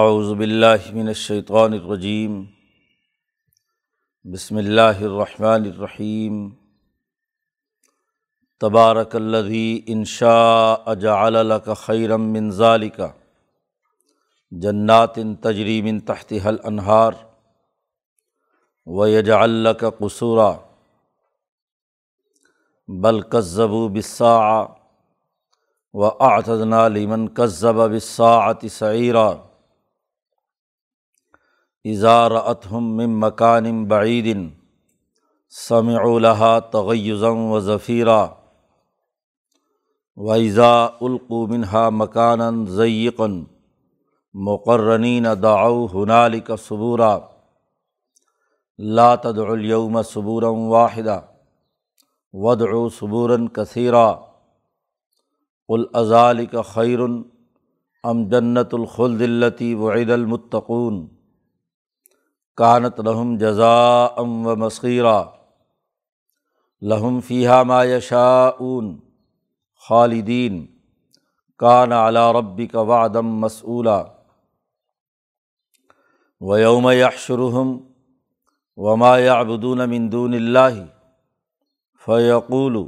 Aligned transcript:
اعوذ 0.00 0.28
باللہ 0.34 0.84
من 0.92 1.08
الشیطان 1.08 1.72
الرجیم 1.72 2.36
بسم 4.24 4.56
اللہ 4.56 5.02
الرحمن 5.08 5.66
الرحیم 5.70 6.38
تبارک 8.60 9.16
الذی 9.16 9.82
انشاء 9.94 10.94
جعل 11.00 11.46
لک 11.46 11.68
خیرا 11.82 12.16
من 12.16 12.48
ذالک 12.60 13.00
جنات 14.52 15.18
تجری 15.42 15.80
من 15.82 16.00
تحتها 16.12 16.48
الانہار 16.48 17.20
ویجعل 18.86 19.62
لک 19.68 19.84
قصورا 20.00 20.50
بل 22.88 23.22
کذبوا 23.30 23.88
بالساعة 23.88 24.76
واعتدنا 25.94 26.88
لمن 26.88 27.28
کذب 27.28 27.88
بالساعة 27.88 28.76
سعیرا 28.80 29.30
اظارتہم 31.90 32.84
من 32.96 33.14
مکان 33.20 33.84
بعید 33.84 34.26
سمع 35.52 36.18
لها 36.18 36.58
تغیزا 36.72 37.28
و 37.28 37.60
ظفیرہ 37.60 38.26
ویزا 40.16 40.74
القو 41.00 41.46
منہا 41.46 41.88
مکانا 41.88 42.50
ضیقا 42.68 43.26
مقرنین 44.34 45.26
دعو 45.42 45.86
ہنالک 45.94 46.50
صبورا 46.68 47.16
لا 48.78 49.14
تدعوا 49.14 49.54
اليوم 49.54 50.00
صبورا 50.02 50.48
واحدا 50.48 51.18
ودعوا 52.34 52.88
صبورا 52.98 53.36
کثیرا 53.54 54.12
قل 55.68 55.84
ازالک 55.94 56.54
خیر 56.74 57.00
ام 58.04 58.22
جنت 58.28 58.74
الخلد 58.74 59.22
التی 59.22 59.74
وعد 59.74 60.10
المتقون 60.10 61.02
کانت 62.58 63.00
لہم 63.00 63.36
جزا 63.40 64.04
ام 64.22 64.46
و 64.46 64.56
مسیرہ 64.56 65.22
لہم 66.82 67.20
فیحہ 67.20 67.62
ما 67.62 67.82
یشاءون 67.84 68.96
خالدین 69.84 70.64
کان 71.60 71.92
علا 71.92 72.32
ربی 72.32 72.66
کا 72.66 72.80
وعدم 72.80 73.26
مسعولہ 73.40 74.02
و 76.40 76.58
یوم 76.58 76.90
یحشرحم 76.90 77.76
وما 78.78 79.16
یعبدون 79.18 79.88
من 79.90 80.12
دون 80.12 80.34
اللہ 80.34 80.82
فیقول 82.06 82.82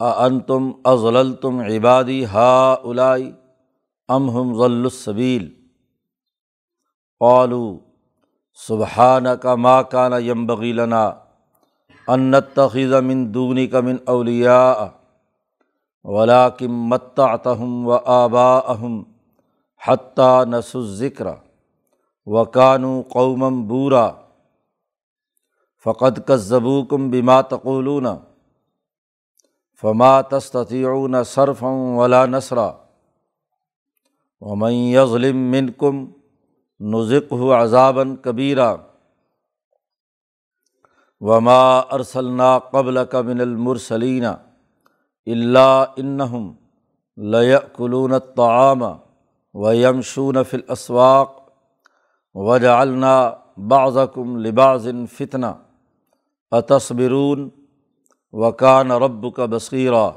انتم 0.00 0.70
ازللتم 0.84 1.60
عبادی 1.60 2.24
ہا 2.24 2.72
الائی 2.84 3.30
ام 4.08 4.30
ہم 4.30 4.54
ضل 4.58 4.80
الصبیل 4.84 5.48
قالوا 7.20 7.93
سبحان 8.54 9.26
کا 9.42 9.54
ماں 9.54 9.82
کانا 9.82 10.18
یم 10.18 10.46
بغیلنا 10.46 11.12
انت 12.08 12.54
تخیز 12.54 12.92
من 12.92 13.34
دونی 13.34 13.66
کا 13.66 13.80
من 13.80 13.96
اولیا 14.06 14.88
ولا 16.04 16.48
کم 16.48 16.88
متعتہم 16.88 17.86
و 17.86 17.92
آبا 17.92 18.58
اہم 18.58 19.02
حتیٰ 19.86 20.44
نس 20.44 20.76
ذکر 20.76 21.26
و 22.26 22.44
کانو 22.44 23.02
قومم 23.08 23.66
بورا 23.66 24.10
فقط 25.84 26.18
کا 26.26 26.36
ضبوکم 26.36 27.10
بما 27.10 27.40
تقولون 27.40 28.06
فما 29.82 30.20
تستطیعون 30.20 31.22
صرفم 31.24 31.96
ولا 31.96 32.26
نسرا 32.26 32.70
ومن 34.40 34.72
یظلم 34.72 35.36
منکم 35.36 36.04
نزق 36.80 37.32
ہو 37.32 37.52
عذابً 37.52 38.16
کبیرہ 38.16 38.74
وما 41.20 41.78
ارسلنا 41.78 42.58
قبل 42.58 43.04
قبن 43.04 43.40
المرسلین 43.40 44.24
اللہ 44.24 45.84
انہم 45.96 46.52
ليقلون 47.18 48.12
الطعام 48.12 48.82
و 49.54 49.72
یمشون 49.72 50.42
فل 50.44 50.60
اسواق 50.68 51.40
و 52.34 52.58
جعلنا 52.58 53.14
بعضکم 53.68 54.36
لباظ 54.36 54.88
فتنہ 55.12 55.52
اتصبرون 56.52 57.48
وکان 58.32 58.90
رب 58.90 59.26
کا 59.34 59.44
بصیرہ 59.46 60.10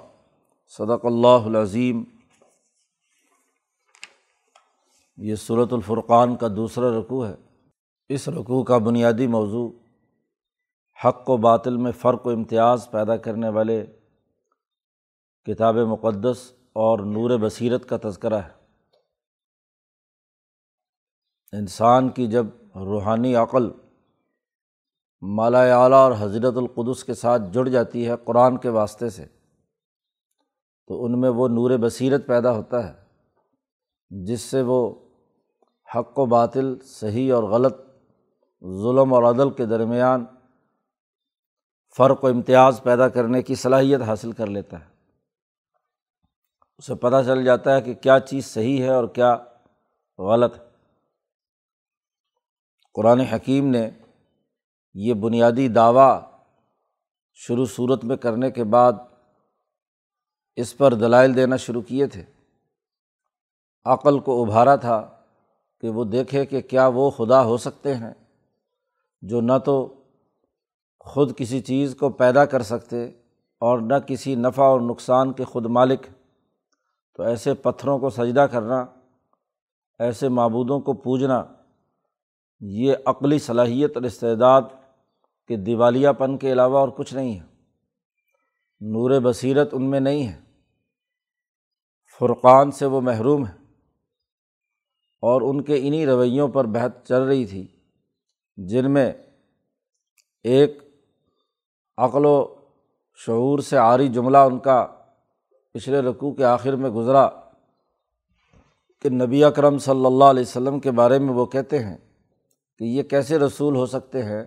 صدق 0.73 1.05
اللہ 1.05 1.45
العظیم 1.45 2.03
یہ 5.17 5.35
صورت 5.35 5.73
الفرقان 5.73 6.35
کا 6.35 6.47
دوسرا 6.55 6.99
رقوع 6.99 7.27
ہے۔ 7.27 7.35
اس 8.09 8.29
رقوع 8.29 8.63
کا 8.63 8.77
بنیادی 8.77 9.27
موضوع 9.27 9.69
حق 11.05 11.29
و 11.29 11.37
باطل 11.37 11.77
میں 11.77 11.91
فرق 11.91 12.27
و 12.27 12.29
امتیاز 12.29 12.91
پیدا 12.91 13.17
کرنے 13.17 13.49
والے 13.49 13.85
کتاب 15.45 15.75
مقدس 15.75 16.51
اور 16.73 16.99
نور 16.99 17.37
بصیرت 17.37 17.89
کا 17.89 17.97
تذکرہ 18.03 18.35
ہے۔ 18.35 18.51
انسان 21.51 22.09
کی 22.09 22.27
جب 22.27 22.45
روحانی 22.75 23.35
عقل 23.35 23.69
مالا 25.21 25.83
اعلیٰ 25.83 25.99
اور 25.99 26.11
حضرت 26.19 26.57
القدس 26.57 27.03
کے 27.03 27.13
ساتھ 27.13 27.41
جڑ 27.53 27.67
جاتی 27.67 28.07
ہے 28.07 28.13
قرآن 28.25 28.57
کے 28.57 28.69
واسطے 28.69 29.09
سے، 29.09 29.25
تو 30.87 31.05
ان 31.05 31.21
میں 31.21 31.29
وہ 31.29 31.47
نور 31.47 31.77
بصیرت 31.77 32.27
پیدا 32.27 32.51
ہوتا 32.51 32.87
ہے، 32.87 32.93
جس 34.09 34.41
سے 34.41 34.61
وہ 34.61 35.06
حق 35.95 36.19
و 36.19 36.25
باطل، 36.25 36.79
صحیح 36.79 37.33
اور 37.33 37.43
غلط، 37.43 37.77
ظلم 38.61 39.13
اور 39.13 39.23
عدل 39.23 39.49
کے 39.49 39.65
درمیان 39.65 40.25
فرق 41.97 42.23
و 42.23 42.27
امتیاز 42.27 42.81
پیدا 42.83 43.09
کرنے 43.09 43.41
کی 43.41 43.55
صلاحیت 43.55 44.01
حاصل 44.01 44.31
کر 44.31 44.47
لیتا 44.47 44.79
ہے۔ 44.79 44.85
اسے 46.77 46.95
پتہ 46.95 47.15
چل 47.25 47.45
جاتا 47.45 47.75
ہے 47.75 47.81
کہ 47.81 47.93
کیا 47.93 48.19
چیز 48.19 48.45
صحیح 48.45 48.83
ہے 48.83 48.89
اور 48.89 49.07
کیا 49.07 49.37
غلط 50.17 50.59
ہے۔ 50.59 50.67
قرآن 52.93 53.19
حکیم 53.19 53.67
نے 53.67 53.89
یہ 54.93 55.13
بنیادی 55.13 55.67
دعویٰ 55.67 56.21
شروع 57.33 57.65
صورت 57.65 58.03
میں 58.03 58.17
کرنے 58.17 58.51
کے 58.51 58.63
بعد 58.63 58.93
اس 60.55 60.77
پر 60.77 60.93
دلائل 60.93 61.35
دینا 61.35 61.55
شروع 61.55 61.81
کیے 61.81 62.07
تھے۔ 62.07 62.23
عقل 63.85 64.19
کو 64.19 64.43
ابھارا 64.43 64.75
تھا۔ 64.75 65.16
کہ 65.81 65.89
وہ 65.89 66.03
دیکھے 66.03 66.45
کہ 66.45 66.61
کیا 66.61 66.87
وہ 66.87 67.09
خدا 67.09 67.43
ہو 67.43 67.57
سکتے 67.57 67.95
ہیں 67.95 68.13
جو 69.21 69.41
نہ 69.41 69.57
تو 69.65 69.93
خود 70.99 71.37
کسی 71.37 71.61
چیز 71.61 71.95
کو 71.99 72.09
پیدا 72.09 72.45
کر 72.45 72.61
سکتے 72.61 73.05
اور 73.59 73.79
نہ 73.79 73.93
کسی 74.07 74.35
نفع 74.35 74.63
اور 74.63 74.81
نقصان 74.81 75.33
کے 75.33 75.43
خود 75.43 75.65
مالک 75.65 76.05
تو 77.15 77.23
ایسے 77.23 77.53
پتھروں 77.53 77.99
کو 77.99 78.09
سجدہ 78.09 78.39
کرنا، 78.39 78.85
ایسے 79.99 80.29
معبودوں 80.29 80.79
کو 80.79 80.93
پوجنا، 80.93 81.43
یہ 82.59 82.95
عقلی 83.05 83.39
صلاحیت 83.39 83.91
اور 83.95 84.03
استعداد 84.03 84.61
کے 85.47 85.55
دیوالیہ 85.55 86.09
پن 86.09 86.37
کے 86.37 86.51
علاوہ 86.51 86.79
اور 86.79 86.89
کچھ 86.89 87.13
نہیں 87.13 87.39
ہے۔ 87.39 87.45
نور 88.81 89.11
بصیرت 89.19 89.69
ان 89.71 89.89
میں 89.89 89.99
نہیں 89.99 90.27
ہے۔ 90.27 90.39
فرقان 92.19 92.71
سے 92.71 92.85
وہ 92.85 93.01
محروم 93.01 93.45
ہے 93.45 93.66
اور 95.23 95.41
ان 95.41 95.61
کے 95.61 95.79
انہیں 95.81 96.05
رویوں 96.05 96.47
پر 96.47 96.65
بحث 96.65 96.91
چل 97.03 97.23
رہی 97.23 97.45
تھی، 97.45 97.65
جن 98.57 98.91
میں 98.91 99.11
ایک 100.45 100.77
عقل 101.97 102.25
و 102.25 102.55
شعور 103.19 103.59
سے 103.59 103.77
عاری 103.77 104.07
جملہ 104.07 104.37
ان 104.37 104.59
کا 104.59 104.85
پچھلے 105.75 106.01
رقوع 106.01 106.31
کے 106.31 106.43
آخر 106.43 106.75
میں 106.75 106.89
گزرا 106.89 107.27
کہ 109.01 109.09
نبی 109.09 109.43
اکرم 109.43 109.77
صلی 109.77 110.05
اللہ 110.05 110.23
علیہ 110.23 110.41
وسلم 110.41 110.79
کے 110.79 110.91
بارے 110.91 111.19
میں 111.19 111.33
وہ 111.33 111.45
کہتے 111.45 111.79
ہیں 111.79 111.97
کہ 112.79 112.83
یہ 112.83 113.03
کیسے 113.03 113.39
رسول 113.39 113.75
ہو 113.75 113.85
سکتے 113.85 114.23
ہیں، 114.23 114.43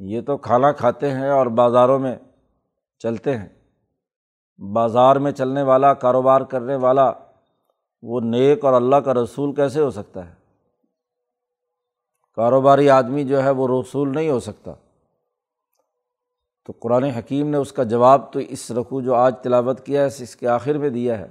یہ 0.00 0.20
تو 0.20 0.36
کھانا 0.36 0.72
کھاتے 0.72 1.10
ہیں 1.10 1.28
اور 1.28 1.46
بازاروں 1.46 1.98
میں 1.98 2.16
چلتے 3.00 3.36
ہیں۔ 3.36 3.48
بازار 4.58 5.16
میں 5.16 5.32
چلنے 5.32 5.62
والا، 5.62 5.92
کاروبار 5.94 6.40
کرنے 6.40 6.76
والا 6.76 7.10
وہ 8.06 8.20
نیک 8.20 8.64
اور 8.64 8.72
اللہ 8.72 8.96
کا 8.96 9.14
رسول 9.14 9.54
کیسے 9.54 9.80
ہو 9.80 9.90
سکتا 9.90 10.28
ہے؟ 10.28 10.34
کاروباری 12.34 12.90
آدمی 12.90 13.24
جو 13.24 13.42
ہے 13.42 13.50
وہ 13.50 13.80
رسول 13.80 14.14
نہیں 14.14 14.30
ہو 14.30 14.40
سکتا۔ 14.40 14.72
تو 16.66 16.72
قرآن 16.80 17.04
حکیم 17.04 17.48
نے 17.48 17.56
اس 17.56 17.72
کا 17.72 17.82
جواب 17.82 18.32
تو 18.32 18.38
اس 18.38 18.70
رقوع 18.70 19.02
جو 19.02 19.14
آج 19.14 19.34
تلاوت 19.42 19.86
کیا 19.86 20.00
ہے، 20.00 20.06
اس 20.06 20.36
کے 20.36 20.48
آخر 20.48 20.78
میں 20.78 20.90
دیا 20.90 21.18
ہے۔ 21.18 21.26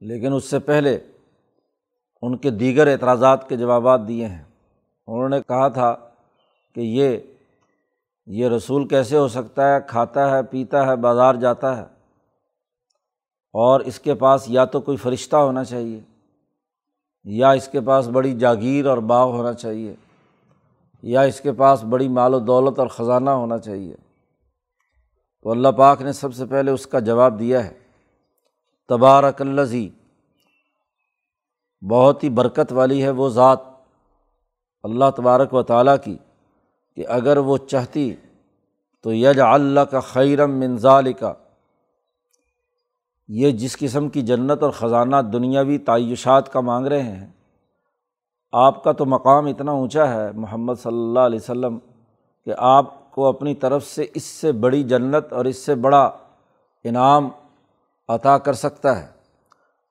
لیکن 0.00 0.32
اس 0.32 0.44
سے 0.44 0.58
پہلے 0.58 0.98
ان 2.22 2.36
کے 2.36 2.50
دیگر 2.50 2.86
اعتراضات 2.86 3.48
کے 3.48 3.56
جوابات 3.56 4.00
دیے 4.08 4.26
ہیں۔ 4.26 4.44
انہوں 5.06 5.28
نے 5.28 5.40
کہا 5.48 5.68
تھا 5.68 5.96
کہ 6.74 6.80
یہ 6.80 7.18
یہ 8.26 8.48
رسول 8.48 8.88
کیسے 8.88 9.16
ہو 9.16 9.28
سکتا 9.28 9.74
ہے؟ 9.74 9.78
کھاتا 9.86 10.30
ہے، 10.30 10.42
پیتا 10.42 10.86
ہے، 10.86 10.96
بازار 10.96 11.34
جاتا 11.34 11.76
ہے۔ 11.76 11.95
اور 13.56 13.80
اس 13.80 13.98
کے 14.00 14.14
پاس 14.14 14.48
یا 14.48 14.64
تو 14.64 14.80
کوئی 14.80 14.96
فرشتہ 14.96 15.36
ہونا 15.36 15.64
چاہیے، 15.64 16.00
یا 17.26 17.50
اس 17.50 17.68
کے 17.68 17.80
پاس 17.80 18.08
بڑی 18.08 18.32
جاگیر 18.34 18.86
اور 18.86 18.98
باغ 19.10 19.30
ہونا 19.30 19.52
چاہیے، 19.52 19.94
یا 21.02 21.20
اس 21.20 21.40
کے 21.40 21.52
پاس 21.52 21.84
بڑی 21.84 22.08
مال 22.08 22.34
و 22.34 22.38
دولت 22.38 22.78
اور 22.78 22.86
خزانہ 22.86 23.30
ہونا 23.30 23.58
چاہیے۔ 23.58 23.94
تو 25.44 25.50
اللہ 25.50 25.68
پاک 25.68 26.02
نے 26.02 26.12
سب 26.12 26.34
سے 26.34 26.46
پہلے 26.46 26.70
اس 26.70 26.86
کا 26.86 26.98
جواب 26.98 27.38
دیا 27.38 27.64
ہے۔ 27.64 27.72
تبارک 28.88 29.40
الزی 29.42 29.88
بہت 31.82 32.24
ہی 32.24 32.28
برکت 32.30 32.72
والی 32.72 33.02
ہے 33.02 33.10
وہ 33.10 33.28
ذات 33.28 33.60
اللہ 34.84 35.10
تبارک 35.16 35.54
و 35.54 35.62
تعالیٰ 35.62 35.96
کی، 36.04 36.16
کہ 36.96 37.06
اگر 37.08 37.36
وہ 37.36 37.56
چاہتی 37.66 38.14
تو 39.04 39.14
یج 39.14 39.40
اللہ 39.40 39.80
کا 39.80 40.00
خیرم 40.00 40.58
منظال 40.58 41.12
کا 41.12 41.32
یہ 43.28 43.50
جس 43.50 43.76
قسم 43.78 44.08
کی 44.08 44.22
جنت 44.22 44.62
اور 44.62 44.70
خزانہ 44.70 45.16
دنیاوی 45.32 45.78
تعیشات 45.78 46.52
کا 46.52 46.60
مانگ 46.60 46.86
رہے 46.86 47.02
ہیں، 47.02 47.26
آپ 48.52 48.82
کا 48.84 48.92
تو 48.92 49.06
مقام 49.06 49.46
اتنا 49.46 49.72
اونچا 49.72 50.08
ہے 50.10 50.30
محمد 50.32 50.74
صلی 50.82 50.98
اللہ 50.98 51.20
علیہ 51.20 51.38
وسلم، 51.38 51.78
کہ 52.46 52.52
آپ 52.58 53.10
کو 53.10 53.26
اپنی 53.26 53.54
طرف 53.54 53.84
سے 53.84 54.06
اس 54.14 54.22
سے 54.22 54.52
بڑی 54.52 54.82
جنت 54.82 55.32
اور 55.32 55.44
اس 55.44 55.64
سے 55.66 55.74
بڑا 55.74 56.10
انعام 56.84 57.28
عطا 58.08 58.36
کر 58.38 58.52
سکتا 58.52 58.96
ہے۔ 59.00 59.06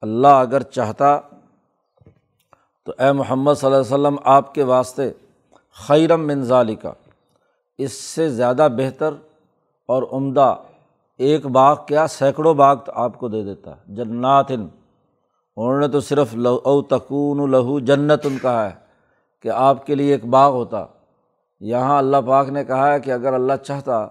اللہ 0.03 0.27
اگر 0.27 0.61
چاہتا 0.61 1.17
تو 2.87 2.93
اے 2.97 3.11
محمد 3.11 3.53
صلی 3.53 3.67
اللہ 3.67 3.77
علیہ 3.77 3.93
وسلم، 3.93 4.17
آپ 4.23 4.53
کے 4.53 4.63
واسطے 4.63 5.11
خیرم 5.77 6.25
منظالی 6.27 6.75
کا 6.75 6.91
اس 7.79 7.93
سے 7.93 8.29
زیادہ 8.29 8.67
بہتر 8.77 9.13
اور 9.89 10.03
عمدہ 10.11 10.55
ایک 11.17 11.45
باغ 11.45 11.75
کیا 11.87 12.07
سینکڑوں 12.07 12.53
باغ 12.53 12.75
تو 12.75 12.91
آپ 12.95 13.19
کو 13.19 13.27
دے 13.27 13.43
دیتا 13.43 13.71
ہے، 13.71 13.95
جناتن۔ 13.95 14.67
انہوں 15.57 15.79
نے 15.79 15.87
تو 15.87 15.99
صرف 15.99 16.33
لو 16.33 16.59
او 16.63 16.81
تکون 16.81 17.51
لہو 17.51 17.79
جنت 17.79 18.25
ان 18.25 18.37
کہا 18.41 18.69
ہے 18.69 18.75
کہ 19.41 19.49
آپ 19.49 19.85
کے 19.85 19.95
لیے 19.95 20.11
ایک 20.11 20.25
باغ 20.25 20.51
ہوتا۔ 20.51 20.85
یہاں 21.59 21.97
اللہ 21.97 22.17
پاک 22.27 22.49
نے 22.49 22.63
کہا 22.63 22.93
ہے 22.93 22.99
کہ 22.99 23.11
اگر 23.11 23.33
اللہ 23.33 23.53
چاہتا 23.65 24.07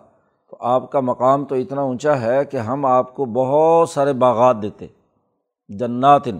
تو 0.50 0.56
آپ 0.60 0.90
کا 0.92 1.00
مقام 1.00 1.44
تو 1.44 1.54
اتنا 1.54 1.80
اونچا 1.80 2.20
ہے 2.20 2.44
کہ 2.44 2.56
ہم 2.56 2.86
آپ 2.86 3.14
کو 3.14 3.24
بہت 3.24 3.88
سارے 3.88 4.12
باغات 4.12 4.62
دیتے۔ 4.62 4.86
جناتن۔ 5.68 6.38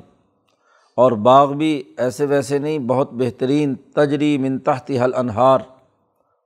اور 0.97 1.13
باغ 1.13 1.53
بھی 1.53 1.83
ایسے 1.99 2.27
ویسے 2.27 2.59
نہیں، 2.59 2.79
بہت 2.79 3.09
بہترین 3.13 3.75
تجری 3.75 4.39
منتحتی 4.39 5.01
حل 5.01 5.11
انہار 5.17 5.59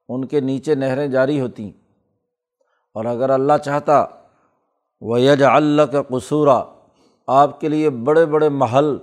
ان 0.09 0.25
کے 0.25 0.41
نیچے 0.41 0.75
نہریں 0.75 1.07
جاری 1.07 1.41
ہوتیں۔ 1.41 1.88
اور 2.95 3.05
اگر 3.05 3.31
اللہ 3.31 3.53
چاہتا 3.65 4.05
وہ 5.01 5.21
یج 5.21 5.43
اللہ 5.43 5.83
کا 5.83 6.03
قصورہ 6.03 6.65
آپ 7.27 7.61
کے 7.61 7.69
لیے 7.69 7.91
بڑے 7.91 8.27
بڑے 8.27 8.49
محل 8.49 8.97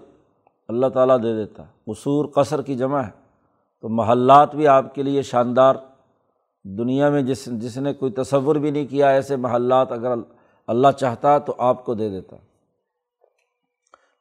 اللہ 0.68 0.88
تعالیٰ 0.88 1.24
دے 1.24 1.36
دیتا 1.36 1.64
قصور 1.86 2.26
قصر 2.26 2.62
کی 2.62 2.76
جمع 2.76 3.00
ہے۔ 3.00 3.26
تو 3.82 3.90
محلات 3.90 4.56
بھی 4.56 4.68
آپ 4.68 4.96
کے 4.96 5.04
لیے 5.04 5.22
شاندار۔ 5.22 5.76
دنیا 6.64 7.10
میں 7.10 7.22
جس 7.22 7.46
جس 7.46 7.78
نے 7.78 7.94
کوئی 7.94 8.12
تصور 8.12 8.56
بھی 8.56 8.72
نہیں 8.72 8.86
کیا، 8.86 9.10
ایسے 9.10 9.36
محلات 9.36 9.92
اگر 9.92 10.14
اللہ 10.68 10.88
چاہتا 10.92 11.38
تو 11.38 11.56
آپ 11.58 11.86
کو 11.86 11.94
دے 11.94 12.10
دیتا۔ 12.10 12.36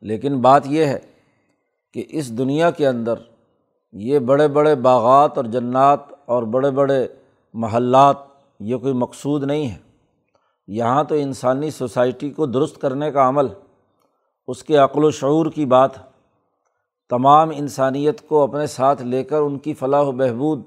لیکن 0.02 0.40
بات 0.40 0.62
یہ 0.66 0.84
ہے 0.84 0.98
کہ 1.92 2.04
اس 2.08 2.38
دنیا 2.38 2.70
کے 2.70 2.86
اندر 2.86 3.14
یہ 3.92 4.18
بڑے 4.18 4.48
بڑے 4.48 4.74
باغات 4.74 5.36
اور 5.36 5.44
جنات 5.44 6.00
اور 6.26 6.42
بڑے 6.42 6.70
بڑے 6.70 7.08
محلات 7.54 8.16
یہ 8.60 8.76
کوئی 8.76 8.92
مقصود 8.92 9.44
نہیں 9.44 9.70
ہے۔ 9.70 9.76
یہاں 10.66 11.04
تو 11.04 11.14
انسانی 11.14 11.70
سوسائٹی 11.70 12.30
کو 12.30 12.46
درست 12.46 12.80
کرنے 12.80 13.10
کا 13.10 13.28
عمل، 13.28 13.46
اس 14.46 14.62
کے 14.62 14.76
عقل 14.76 15.04
و 15.04 15.10
شعور 15.10 15.46
کی 15.46 15.66
بات 15.66 15.90
تمام 17.10 17.50
انسانیت 17.54 18.28
کو 18.28 18.42
اپنے 18.42 18.66
ساتھ 18.66 19.02
لے 19.02 19.24
کر 19.24 19.36
ان 19.36 19.58
کی 19.58 19.74
فلاح 19.74 20.02
و 20.02 20.12
بہبود 20.12 20.62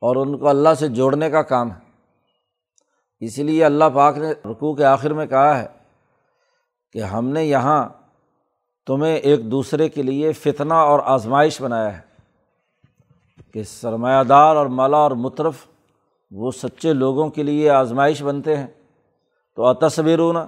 اور 0.00 0.16
ان 0.16 0.38
کو 0.38 0.48
اللہ 0.48 0.68
سے 0.78 0.88
جوڑنے 0.88 1.30
کا 1.30 1.42
کام 1.42 1.70
ہے۔ 1.70 1.86
اسی 3.20 3.42
لیے 3.42 3.64
اللہ 3.64 3.84
پاک 3.94 4.18
نے 4.18 4.30
رقوع 4.30 4.74
کے 4.74 4.84
آخر 4.84 5.12
میں 5.12 5.26
کہا 5.26 5.58
ہے 5.58 5.66
کہ 6.92 7.02
ہم 7.02 7.28
نے 7.28 7.44
یہاں 7.44 7.88
تمہیں 8.86 9.16
ایک 9.16 9.50
دوسرے 9.50 9.88
کے 9.88 10.02
لیے 10.02 10.32
فتنہ 10.32 10.74
اور 10.74 11.00
آزمائش 11.04 11.62
بنایا 11.62 11.98
ہے 11.98 12.00
کہ 13.52 13.62
سرمایہ 13.62 14.24
دار 14.24 14.56
اور 14.56 14.66
مالا 14.66 14.96
اور 14.96 15.10
مطرف 15.10 15.54
وہ 16.30 16.50
سچے 16.50 16.92
لوگوں 16.92 17.28
کے 17.28 17.42
لیے 17.42 17.70
آزمائش 17.70 18.22
بنتے 18.22 18.56
ہیں۔ 18.56 18.66
تو 19.56 19.74
تصویر 19.74 20.18
ہونا 20.18 20.46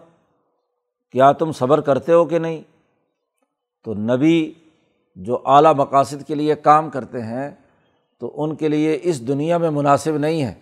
کیا 1.13 1.33
تم 1.33 1.53
صبر 1.53 1.81
کرتے 1.81 2.13
ہو 2.13 2.25
کہ 2.25 2.39
نہیں؟ 2.39 2.63
تو 3.85 3.95
نبی 3.95 4.53
جو 5.17 5.39
اعلیٰ 5.45 5.75
مقاصد 5.75 6.27
کے 6.27 6.35
لیے 6.35 6.55
کام 6.55 6.91
کرتے 6.91 7.23
ہیں، 7.23 7.51
تو 8.21 8.43
ان 8.43 8.55
کے 8.55 8.69
لیے 8.69 8.99
اس 9.03 9.29
دنیا 9.29 9.59
میں 9.59 9.71
مناسب 9.71 10.17
نہیں 10.17 10.43
ہے 10.43 10.55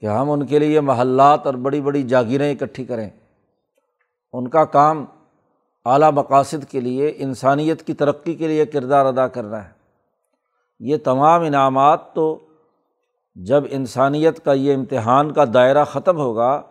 کہ 0.00 0.06
ہم 0.06 0.30
ان 0.30 0.46
کے 0.46 0.58
لیے 0.58 0.80
محلات 0.80 1.46
اور 1.46 1.54
بڑی 1.54 1.80
بڑی 1.80 2.02
جاگیریں 2.02 2.52
اکٹھی 2.52 2.84
کریں۔ 2.84 3.10
ان 4.32 4.48
کا 4.48 4.64
کام 4.64 5.04
اعلیٰ 5.84 6.12
مقاصد 6.12 6.70
کے 6.70 6.80
لیے، 6.80 7.12
انسانیت 7.16 7.82
کی 7.82 7.94
ترقی 7.94 8.34
کے 8.34 8.48
لیے 8.48 8.66
کردار 8.66 9.06
ادا 9.06 9.28
کرنا 9.28 9.64
ہے۔ 9.64 9.70
یہ 10.80 10.96
تمام 11.04 11.42
انعامات 11.42 12.14
تو 12.14 12.38
جب 13.34 13.64
انسانیت 13.70 14.44
کا 14.44 14.52
یہ 14.52 14.74
امتحان 14.74 15.32
کا 15.32 15.44
دائرہ 15.54 15.84
ختم 15.84 16.16
ہوگا، 16.16 16.62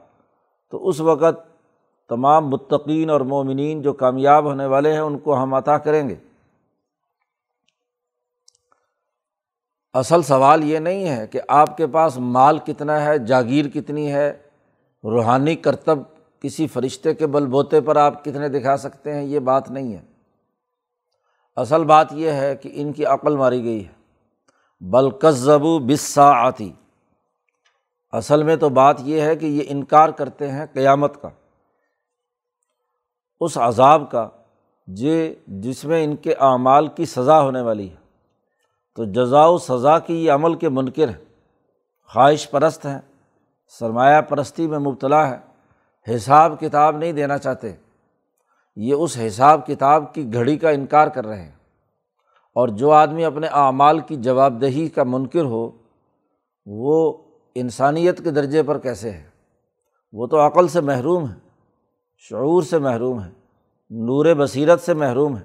تو 0.69 0.87
اس 0.87 0.99
وقت 0.99 1.53
تمام 2.09 2.49
متقین 2.49 3.09
اور 3.09 3.21
مومنین 3.21 3.81
جو 3.81 3.93
کامیاب 3.93 4.43
ہونے 4.43 4.65
والے 4.65 4.93
ہیں، 4.93 4.99
ان 4.99 5.17
کو 5.17 5.43
ہم 5.43 5.53
عطا 5.53 5.77
کریں 5.77 6.09
گے۔ 6.09 6.15
اصل 9.93 10.21
سوال 10.21 10.63
یہ 10.63 10.79
نہیں 10.79 11.09
ہے 11.09 11.27
کہ 11.27 11.39
آپ 11.47 11.77
کے 11.77 11.87
پاس 11.87 12.17
مال 12.17 12.57
کتنا 12.57 13.05
ہے، 13.05 13.17
جاگیر 13.17 13.67
کتنی 13.67 14.13
ہے، 14.13 14.37
روحانی 15.03 15.55
کرتب 15.55 15.99
کسی 16.41 16.67
فرشتے 16.67 17.13
کے 17.13 17.27
بل 17.27 17.45
بوتے 17.45 17.81
پر 17.81 17.95
آپ 17.95 18.23
کتنے 18.23 18.49
دکھا 18.49 18.77
سکتے 18.77 19.13
ہیں، 19.13 19.23
یہ 19.23 19.39
بات 19.39 19.71
نہیں 19.71 19.93
ہے۔ 19.93 20.01
اصل 21.55 21.83
بات 21.83 22.13
یہ 22.13 22.29
ہے 22.29 22.55
کہ 22.55 22.69
ان 22.73 22.93
کی 22.93 23.05
عقل 23.05 23.35
ماری 23.35 23.63
گئی 23.63 23.87
ہے۔ 23.87 24.02
بلکزبو 24.91 25.79
بسا 25.79 26.31
آتی 26.47 26.73
اصل 28.11 28.43
میں 28.43 28.55
تو 28.55 28.69
بات 28.69 28.95
یہ 28.99 29.21
ہے 29.21 29.35
کہ 29.35 29.45
یہ 29.45 29.63
انکار 29.67 30.09
کرتے 30.09 30.51
ہیں 30.51 30.65
قیامت 30.73 31.21
کا، 31.21 31.29
اس 33.39 33.57
عذاب 33.57 34.11
کا، 34.11 34.29
جے 34.87 35.35
جس 35.47 35.85
میں 35.85 36.03
ان 36.03 36.15
کے 36.15 36.33
اعمال 36.33 36.87
کی 36.87 37.05
سزا 37.05 37.41
ہونے 37.41 37.61
والی 37.61 37.89
ہے۔ 37.89 37.95
تو 38.95 39.05
جزا 39.05 39.45
و 39.45 39.57
سزا 39.57 39.99
کی 39.99 40.25
یہ 40.25 40.31
عمل 40.31 40.55
کے 40.55 40.69
منکر 40.69 41.07
ہیں، 41.09 41.25
خواہش 42.13 42.49
پرست 42.51 42.85
ہیں، 42.85 42.99
سرمایہ 43.67 44.21
پرستی 44.21 44.67
میں 44.67 44.79
مبتلا 44.79 45.29
ہے 45.29 45.39
حساب 46.15 46.59
کتاب 46.59 46.97
نہیں 46.97 47.11
دینا 47.11 47.37
چاہتے۔ 47.37 47.75
یہ 48.75 48.93
اس 48.93 49.17
حساب 49.27 49.67
کتاب 49.67 50.13
کی 50.13 50.33
گھڑی 50.33 50.57
کا 50.57 50.69
انکار 50.69 51.07
کر 51.07 51.25
رہے 51.25 51.41
ہیں۔ 51.41 51.62
اور 52.55 52.67
جو 52.67 52.91
آدمی 52.91 53.25
اپنے 53.25 53.47
اعمال 53.47 53.99
کی 53.99 54.15
جواب 54.15 54.61
دہی 54.61 54.89
کا 54.89 55.03
منکر 55.03 55.41
ہو، 55.41 55.71
وہ 56.65 57.13
انسانیت 57.55 58.23
کے 58.23 58.31
درجے 58.31 58.63
پر 58.63 58.77
کیسے 58.77 59.11
ہے؟ 59.11 59.23
وہ 60.13 60.27
تو 60.27 60.47
عقل 60.47 60.67
سے 60.67 60.81
محروم 60.81 61.29
ہے، 61.29 61.35
شعور 62.17 62.63
سے 62.63 62.79
محروم 62.79 63.23
ہے، 63.23 63.29
نور 63.89 64.25
بصیرت 64.37 64.81
سے 64.81 64.93
محروم 64.93 65.37
ہے، 65.37 65.43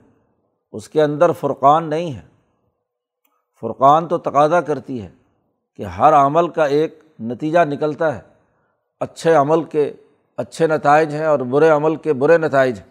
اس 0.72 0.88
کے 0.88 1.02
اندر 1.02 1.32
فرقان 1.32 1.90
نہیں 1.90 2.12
ہے۔ 2.12 2.22
فرقان 3.60 4.08
تو 4.08 4.18
تقاضا 4.18 4.60
کرتی 4.60 5.02
ہے 5.02 5.10
کہ 5.76 5.82
ہر 5.82 6.12
عمل 6.12 6.48
کا 6.48 6.64
ایک 6.64 6.98
نتیجہ 7.20 7.58
نکلتا 7.58 8.14
ہے۔ 8.14 8.20
اچھے 9.00 9.34
عمل 9.34 9.64
کے 9.64 9.92
اچھے 10.36 10.66
نتائج 10.66 11.14
ہیں 11.14 11.26
اور 11.26 11.38
برے 11.38 11.68
عمل 11.68 11.96
کے 11.96 12.12
برے 12.12 12.38
نتائج 12.38 12.78
ہیں۔ 12.78 12.87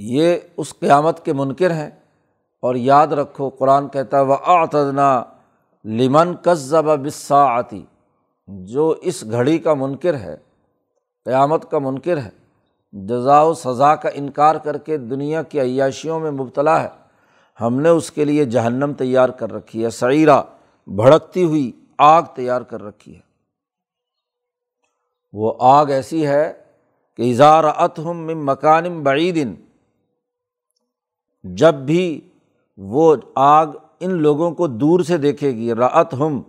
یہ 0.00 0.36
اس 0.56 0.74
قیامت 0.78 1.24
کے 1.24 1.32
منکر 1.32 1.70
ہیں۔ 1.70 1.90
اور 2.62 2.74
یاد 2.74 3.06
رکھو، 3.06 3.48
قرآن 3.48 3.88
کہتا 3.88 4.22
و 4.22 4.32
آتنا 4.32 5.22
لمن 5.84 6.34
کذب 6.36 7.06
بسا 7.06 7.44
آتی 7.44 7.84
جو 8.46 8.88
اس 8.88 9.24
گھڑی 9.30 9.58
کا 9.58 9.74
منکر 9.74 10.14
ہے، 10.14 10.36
قیامت 11.24 11.70
کا 11.70 11.78
منکر 11.78 12.16
ہے 12.16 12.28
جزا 12.92 13.42
و 13.42 13.54
سزا 13.54 13.94
کا 13.94 14.08
انکار 14.14 14.54
کر 14.54 14.78
کے 14.78 14.96
دنیا 14.96 15.42
کی 15.42 15.60
عیاشیوں 15.60 16.20
میں 16.20 16.30
مبتلا 16.30 16.82
ہے۔ 16.82 16.88
ہم 17.60 17.80
نے 17.80 17.88
اس 17.88 18.10
کے 18.10 18.24
لیے 18.24 18.44
جہنم 18.44 18.92
تیار 18.92 19.28
کر 19.28 19.52
رکھی 19.52 19.84
ہے، 19.84 19.90
سعیرہ، 19.90 20.42
بھڑکتی 20.86 21.44
ہوئی 21.44 21.72
آگ 21.98 22.22
تیار 22.34 22.62
کر 22.62 22.82
رکھی 22.82 23.14
ہے۔ 23.14 23.20
وہ 25.32 25.54
آگ 25.60 25.86
ایسی 25.86 26.26
ہے 26.26 26.52
کہ 27.16 27.30
اظہار 27.30 27.64
اتہم 27.64 28.46
مکانم 28.46 29.02
بعیدن 29.02 29.54
جب 31.42 31.74
بھی 31.74 32.20
وہ 32.76 33.16
آگ 33.34 33.66
ان 34.00 34.10
لوگوں 34.10 34.50
کو 34.50 34.66
دور 34.66 35.00
سے 35.00 35.18
دیکھے 35.18 35.50
گی 35.50 35.74
رعت 35.74 36.14
ہم 36.14 36.42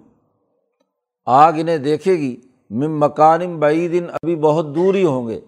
آگ 1.25 1.53
انہیں 1.55 1.77
دیکھے 1.77 2.13
گی 2.13 2.37
مم 2.69 2.99
مکانم 2.99 3.59
بعیدن، 3.59 4.05
ابھی 4.09 4.35
بہت 4.35 4.75
دور 4.75 4.93
ہی 4.93 5.05
ہوں 5.05 5.27
گے۔ 5.27 5.39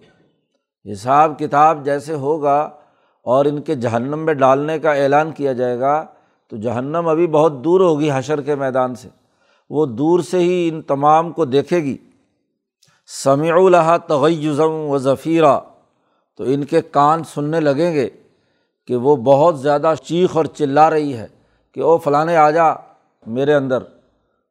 حساب 0.92 1.38
کتاب 1.38 1.84
جیسے 1.84 2.14
ہوگا 2.14 2.70
اور 3.24 3.44
ان 3.44 3.62
کے 3.62 3.74
جہنم 3.74 4.18
میں 4.18 4.34
ڈالنے 4.34 4.78
کا 4.78 4.92
اعلان 4.92 5.32
کیا 5.32 5.52
جائے 5.52 5.80
گا، 5.80 6.06
تو 6.48 6.56
جہنم 6.56 7.08
ابھی 7.08 7.26
بہت 7.26 7.64
دور 7.64 7.80
ہوگی 7.80 8.10
حشر 8.14 8.40
کے 8.40 8.54
میدان 8.54 8.94
سے۔ 8.94 9.08
وہ 9.70 9.86
دور 9.86 10.20
سے 10.20 10.38
ہی 10.38 10.68
ان 10.72 10.82
تمام 10.82 11.32
کو 11.32 11.44
دیکھے 11.44 11.78
گی۔ 11.78 11.96
سمیع 13.24 13.54
الحا 13.54 13.96
تغیزم 13.96 14.70
و 14.70 14.98
ظفیرہ 14.98 15.60
تو 16.36 16.44
ان 16.44 16.64
کے 16.64 16.80
کان 16.80 17.24
سننے 17.24 17.60
لگیں 17.60 17.94
گے۔ 17.94 18.10
کہ 18.86 18.96
وہ 18.96 19.16
بہت 19.16 19.60
زیادہ 19.60 19.94
چیخ 20.04 20.36
اور 20.36 20.44
چلا 20.44 20.90
رہی 20.90 21.16
ہے 21.16 21.26
کہ 21.72 21.80
او 21.80 21.98
فلاں 21.98 22.36
آ 22.36 22.50
جا 22.50 22.64
میرے 23.26 23.54
اندر۔ 23.54 23.78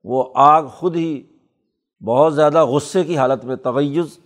وہ 0.03 0.23
آگ 0.35 0.63
خود 0.63 0.95
ہی 0.95 1.23
بہت 2.05 2.35
زیادہ 2.35 2.65
غصے 2.65 3.03
کی 3.03 3.17
حالت 3.17 3.45
میں، 3.45 3.55
تغیز 3.55 4.19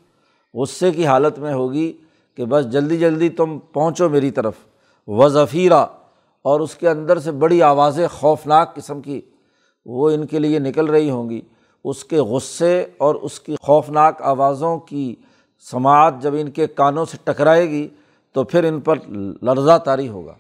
غصے 0.54 0.92
کی 0.92 1.06
حالت 1.06 1.40
میں 1.40 1.54
ہوگی 1.54 1.94
کہ 2.36 2.46
بس 2.46 2.72
جلدی 2.72 2.98
جلدی 2.98 3.30
تم 3.30 3.60
پہنچو 3.60 4.10
میری 4.10 4.32
طرف۔ 4.32 4.54
و 5.08 5.30
ظفیرہ 5.30 5.86
اور 6.42 6.60
اس 6.60 6.76
کے 6.76 6.90
اندر 6.90 7.20
سے 7.20 7.32
بڑی 7.32 7.62
آوازیں 7.62 8.08
خوفناک 8.08 8.76
قسم 8.76 9.02
کی 9.02 9.22
وہ 9.86 10.10
ان 10.10 10.26
کے 10.26 10.40
لیے 10.40 10.60
نکل 10.60 10.86
رہی 10.86 11.10
ہوں 11.10 11.30
گی۔ 11.30 11.42
اس 11.84 12.04
کے 12.04 12.18
غصے 12.18 12.86
اور 12.98 13.16
اس 13.16 13.40
کی 13.40 13.56
خوفناک 13.62 14.22
آوازوں 14.22 14.78
کی 14.78 15.16
سماعت 15.72 16.14
جب 16.22 16.34
ان 16.40 16.52
کے 16.52 16.68
کانوں 16.68 17.06
سے 17.06 17.18
ٹکرائے 17.24 17.70
گی 17.70 17.88
تو 18.36 18.44
پھر 18.44 18.64
ان 18.64 18.82
پر 18.82 18.96
لرزہ 19.42 19.78
طاری 19.78 20.08
ہوگا۔ 20.08 20.36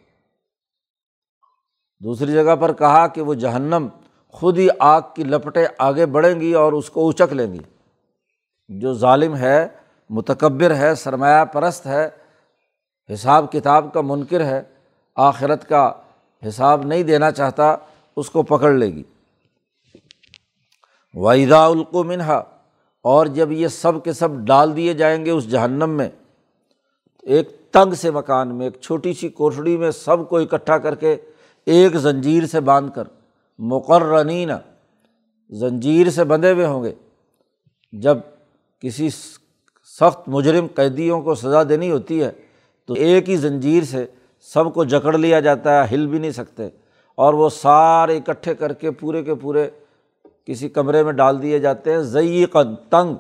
دوسری 2.03 2.31
جگہ 2.31 2.55
پر 2.55 2.73
کہا 2.73 3.07
کہ 3.07 3.21
وہ 3.21 3.33
جہنم 3.33 3.87
خود 4.29 4.57
ہی 4.57 4.67
آگ 4.79 5.01
کی 5.15 5.23
لپٹیں 5.23 5.65
آگے 5.77 6.05
بڑھیں 6.05 6.41
گی 6.41 6.53
اور 6.53 6.73
اس 6.73 6.89
کو 6.89 7.09
اچک 7.09 7.33
لیں 7.33 7.53
گی۔ 7.53 7.59
جو 8.67 8.93
ظالم 8.93 9.35
ہے، 9.35 9.67
متکبر 10.09 10.75
ہے، 10.75 10.95
سرمایہ 10.95 11.45
پرست 11.45 11.87
ہے، 11.87 12.09
حساب 13.13 13.51
کتاب 13.51 13.93
کا 13.93 14.01
منکر 14.01 14.45
ہے، 14.45 14.63
آخرت 15.15 15.69
کا 15.69 15.91
حساب 16.47 16.85
نہیں 16.85 17.03
دینا 17.03 17.31
چاہتا، 17.31 17.75
اس 18.15 18.29
کو 18.29 18.43
پکڑ 18.43 18.71
لے 18.71 18.87
گی۔ 18.87 19.03
وحیدہ 21.13 21.55
القو 21.55 22.03
منہا 22.03 22.37
اور 23.01 23.25
جب 23.25 23.51
یہ 23.51 23.67
سب 23.67 24.03
کے 24.03 24.13
سب 24.13 24.29
ڈال 24.31 24.75
دیے 24.75 24.93
جائیں 24.93 25.25
گے 25.25 25.31
اس 25.31 25.51
جہنم 25.51 25.89
میں، 25.89 26.09
ایک 27.21 27.64
تنگ 27.75 27.93
سے 27.93 28.11
مکان 28.11 28.55
میں، 28.55 28.65
ایک 28.65 28.81
چھوٹی 28.81 29.13
سی 29.13 29.29
کوٹڑی 29.29 29.77
میں 29.77 29.91
سب 29.91 30.29
کو 30.29 30.37
اکٹھا 30.37 30.77
کر 30.77 30.95
کے 30.95 31.15
ایک 31.65 31.95
زنجیر 31.95 32.45
سے 32.45 32.59
باندھ 32.59 32.91
کر 32.95 33.03
مقررین 33.59 34.49
زنجیر 35.49 36.09
سے 36.09 36.23
بندھے 36.23 36.51
ہوئے 36.51 36.65
ہوں 36.65 36.83
گے۔ 36.83 36.93
جب 37.91 38.17
کسی 38.79 39.09
سخت 39.99 40.27
مجرم 40.27 40.67
قیدیوں 40.75 41.21
کو 41.21 41.35
سزا 41.35 41.63
دینی 41.63 41.91
ہوتی 41.91 42.23
ہے، 42.23 42.31
تو 42.85 42.93
ایک 42.93 43.29
ہی 43.29 43.35
زنجیر 43.35 43.83
سے 43.83 44.05
سب 44.39 44.73
کو 44.73 44.83
جکڑ 44.83 45.17
لیا 45.17 45.39
جاتا 45.39 45.83
ہے، 45.83 45.95
ہل 45.95 46.07
بھی 46.07 46.19
نہیں 46.19 46.31
سکتے۔ 46.31 46.69
اور 47.15 47.33
وہ 47.33 47.49
سارے 47.49 48.17
اکٹھے 48.17 48.55
کر 48.55 48.73
کے 48.73 48.91
پورے 48.91 49.23
کے 49.23 49.35
پورے 49.35 49.69
کسی 50.45 50.69
کمرے 50.69 51.03
میں 51.03 51.13
ڈال 51.13 51.41
دیے 51.41 51.59
جاتے 51.59 51.91
ہیں۔ 51.91 51.99
ضعی 51.99 52.45
تنگ، 52.89 53.15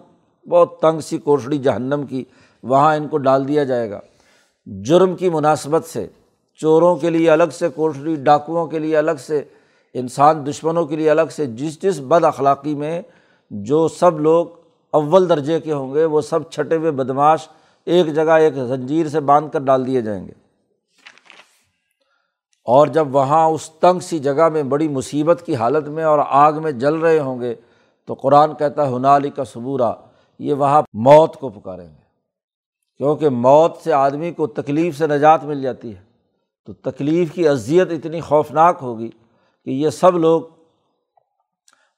بہت 0.49 0.79
تنگ 0.81 0.99
سی 0.99 1.17
کوٹڑی 1.17 1.57
جہنم 1.57 2.05
کی، 2.09 2.23
وہاں 2.63 2.95
ان 2.95 3.07
کو 3.07 3.17
ڈال 3.17 3.47
دیا 3.47 3.63
جائے 3.63 3.91
گا۔ 3.91 3.99
جرم 4.65 5.15
کی 5.15 5.29
مناسبت 5.29 5.85
سے، 5.85 6.07
چوروں 6.55 6.95
کے 6.95 7.09
لیے 7.09 7.29
الگ 7.29 7.51
سے 7.53 7.69
کوٹڑی 7.69 8.15
ڈاکوؤں 8.15 8.67
کے 8.67 8.79
لیے 8.79 8.97
الگ 8.97 9.11
سے، 9.19 9.43
انسان 9.93 10.45
دشمنوں 10.45 10.85
کے 10.85 10.95
لیے 10.95 11.09
الگ 11.09 11.21
سے، 11.31 11.45
جس 11.45 11.81
جس 11.81 11.99
بد 11.99 12.23
اخلاقی 12.23 12.75
میں 12.75 13.01
جو 13.49 13.87
سب 13.87 14.19
لوگ 14.19 14.45
اول 14.91 15.29
درجے 15.29 15.59
کے 15.59 15.73
ہوں 15.73 15.93
گے، 15.93 16.05
وہ 16.05 16.21
سب 16.21 16.51
چھٹے 16.51 16.75
ہوئے 16.75 16.91
بدماش 16.91 17.47
ایک 17.85 18.15
جگہ 18.15 18.31
ایک 18.31 18.53
زنجیر 18.53 19.07
سے 19.07 19.19
باندھ 19.19 19.53
کر 19.53 19.59
ڈال 19.59 19.87
دیے 19.87 20.01
جائیں 20.01 20.27
گے۔ 20.27 20.31
اور 22.65 22.87
جب 22.87 23.15
وہاں 23.15 23.45
اس 23.45 23.69
تنگ 23.69 23.99
سی 23.99 24.19
جگہ 24.19 24.49
میں 24.49 24.63
بڑی 24.63 24.87
مصیبت 24.87 25.43
کی 25.45 25.55
حالت 25.55 25.87
میں 25.87 26.03
اور 26.03 26.19
آگ 26.27 26.53
میں 26.53 26.71
جل 26.71 26.95
رہے 26.95 27.19
ہوں 27.19 27.41
گے، 27.41 27.55
تو 28.05 28.13
قرآن 28.13 28.55
کہتا 28.55 28.87
ہے 28.87 28.95
ہنالی 28.95 29.29
کا 29.29 29.43
صبورہ 29.43 29.93
یہ 30.39 30.53
وہاں 30.53 30.81
موت 30.93 31.35
کو 31.35 31.49
پکاریں 31.49 31.87
گے۔ 31.87 32.04
کیونکہ 32.97 33.29
موت 33.29 33.77
سے 33.77 33.93
آدمی 33.93 34.31
کو 34.31 34.47
تکلیف 34.47 34.97
سے 34.97 35.07
نجات 35.07 35.43
مل 35.43 35.61
جاتی 35.61 35.95
ہے۔ 35.95 36.01
تو 36.65 36.73
تکلیف 36.73 37.31
کی 37.31 37.47
اذیت 37.47 37.87
اتنی 37.91 38.21
خوفناک 38.21 38.79
ہوگی 38.81 39.09
کہ 39.65 39.69
یہ 39.69 39.89
سب 39.89 40.17
لوگ 40.17 40.41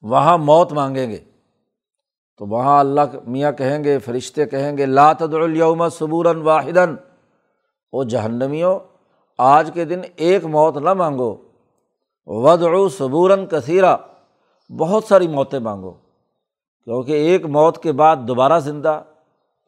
وہاں 0.02 0.38
موت 0.38 0.74
مانگیں 0.74 1.12
گے۔ 1.12 1.18
تو 2.38 2.46
وہاں 2.46 2.80
اللہ 2.80 3.02
میاں 3.28 3.52
کہیں 3.52 3.84
گے، 3.84 4.00
فرشتے 4.00 4.46
کہیں 4.46 4.78
گے 4.78 4.86
لاتد 4.86 5.34
الوم 5.34 5.90
صبوراً 5.90 6.42
واحدن 6.42 6.96
او 7.92 8.04
جہنمیوں، 8.04 8.80
آج 9.38 9.72
کے 9.74 9.86
دن 9.86 10.02
ایک 10.16 10.46
موت 10.46 10.78
نہ 10.78 10.94
مانگو۔ 10.94 11.36
ودعو 12.26 12.90
صبوراً 12.90 13.46
کثیرہ 13.46 13.98
بہت 14.78 15.04
ساری 15.04 15.28
موتیں 15.28 15.60
مانگو۔ 15.60 15.92
کیونکہ 16.84 17.12
ایک 17.12 17.46
موت 17.46 17.84
کے 17.84 17.92
بعد 17.92 18.16
دوبارہ 18.18 18.60
زندہ 18.60 19.04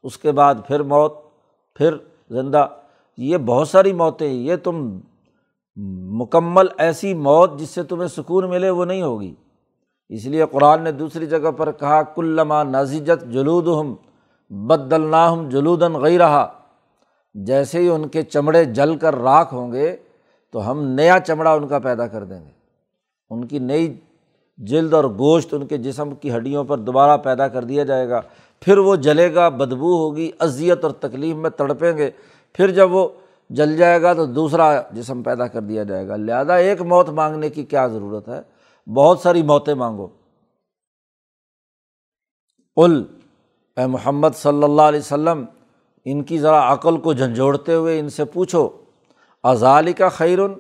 اس 0.04 0.18
کے 0.18 0.32
بعد 0.32 0.56
پھر 0.68 0.80
موت، 0.80 1.14
پھر 1.76 1.96
زندہ۔ 2.30 2.68
یہ 3.18 3.38
بہت 3.38 3.68
ساری 3.68 3.94
موتیں 3.94 4.32
یہ 4.32 4.56
تم 4.56 5.00
مکمل 6.22 6.66
ایسی 6.78 7.14
موت 7.14 7.60
جس 7.60 7.70
سے 7.70 7.84
تمہیں 7.84 8.08
سکون 8.08 8.50
ملے، 8.50 8.70
وہ 8.70 8.86
نہیں 8.86 9.02
ہوگی۔ 9.02 9.36
اس 10.10 10.26
لیے 10.26 10.46
قرآن 10.52 10.82
نے 10.82 10.92
دوسری 10.92 11.26
جگہ 11.26 11.52
پر 11.52 11.72
کہا، 11.72 12.04
کلّما 12.04 12.64
نازجت 12.64 13.32
جلود 13.32 13.68
ہم 13.68 13.96
بد 14.50 14.94
ہم 14.94 15.50
جلودن 15.50 15.94
غی 15.94 16.18
رہا 16.18 16.54
جیسے 17.34 17.80
ہی 17.80 17.90
ان 17.90 18.08
کے 18.08 18.22
چمڑے 18.22 18.66
جل 18.66 18.98
کر 18.98 19.16
راکھ 19.16 19.54
ہوں 19.54 19.72
گے، 19.72 19.98
تو 20.52 20.72
ہم 20.72 20.84
نیا 20.84 21.20
چمڑا 21.20 21.54
ان 21.54 21.68
کا 21.68 21.80
پیدا 21.80 22.08
کر 22.08 22.24
دیں 22.24 22.46
گے۔ 22.46 22.52
ان 23.30 23.48
کی 23.48 23.60
نئی 23.60 24.00
جلد 24.58 24.94
اور 24.94 25.04
گوشت، 25.04 25.54
ان 25.54 25.68
کے 25.68 25.78
جسم 25.78 26.16
کی 26.16 26.36
ہڈیوں 26.36 26.64
پر 26.64 26.78
دوبارہ 26.78 27.18
پیدا 27.18 27.48
کر 27.48 27.64
دیا 27.64 27.84
جائے 27.84 28.10
گا۔ 28.10 28.22
پھر 28.62 28.78
وہ 28.78 28.96
جلے 28.96 29.34
گا، 29.34 29.50
بدبو 29.50 29.98
ہوگی، 29.98 30.32
اذیت 30.40 30.84
اور 30.84 30.92
تکلیف 30.92 31.36
میں 31.36 31.50
تڑپیں 31.50 31.98
گے۔ 31.98 32.12
پھر 32.54 32.72
جب 32.72 32.94
وہ 32.94 33.10
جل 33.50 33.78
جائے 33.78 34.02
گا 34.02 34.14
تو 34.14 34.26
دوسرا 34.26 34.82
جسم 34.92 35.24
پیدا 35.24 35.48
کر 35.48 35.62
دیا 35.62 35.84
جائے 35.84 36.08
گا۔ 36.08 36.16
لہٰذا 36.16 36.56
ایک 36.56 36.82
موت 36.82 37.10
مانگنے 37.10 37.50
کی 37.50 37.64
کیا 37.64 37.88
ضرورت 37.88 38.30
ہے؟ 38.30 38.42
بہت 38.94 39.20
ساری 39.20 39.42
موتیں 39.42 39.74
مانگو۔ 39.74 40.08
ال 42.78 43.04
اے 43.78 43.86
محمد 43.86 44.30
صلی 44.36 44.64
اللہ 44.64 44.82
علیہ 44.82 45.00
وسلم، 45.00 45.46
ان 46.06 46.24
کی 46.24 46.40
ذرا 46.40 46.74
عقل 46.74 46.98
کو 46.98 47.14
جھنجھوڑتے 47.14 47.74
ہوئے 47.74 48.00
ان 48.00 48.10
سے 48.10 48.26
پوچھو 48.26 48.70
ازالی 49.44 49.94
کا 49.94 50.10
خیرن؟ 50.10 50.54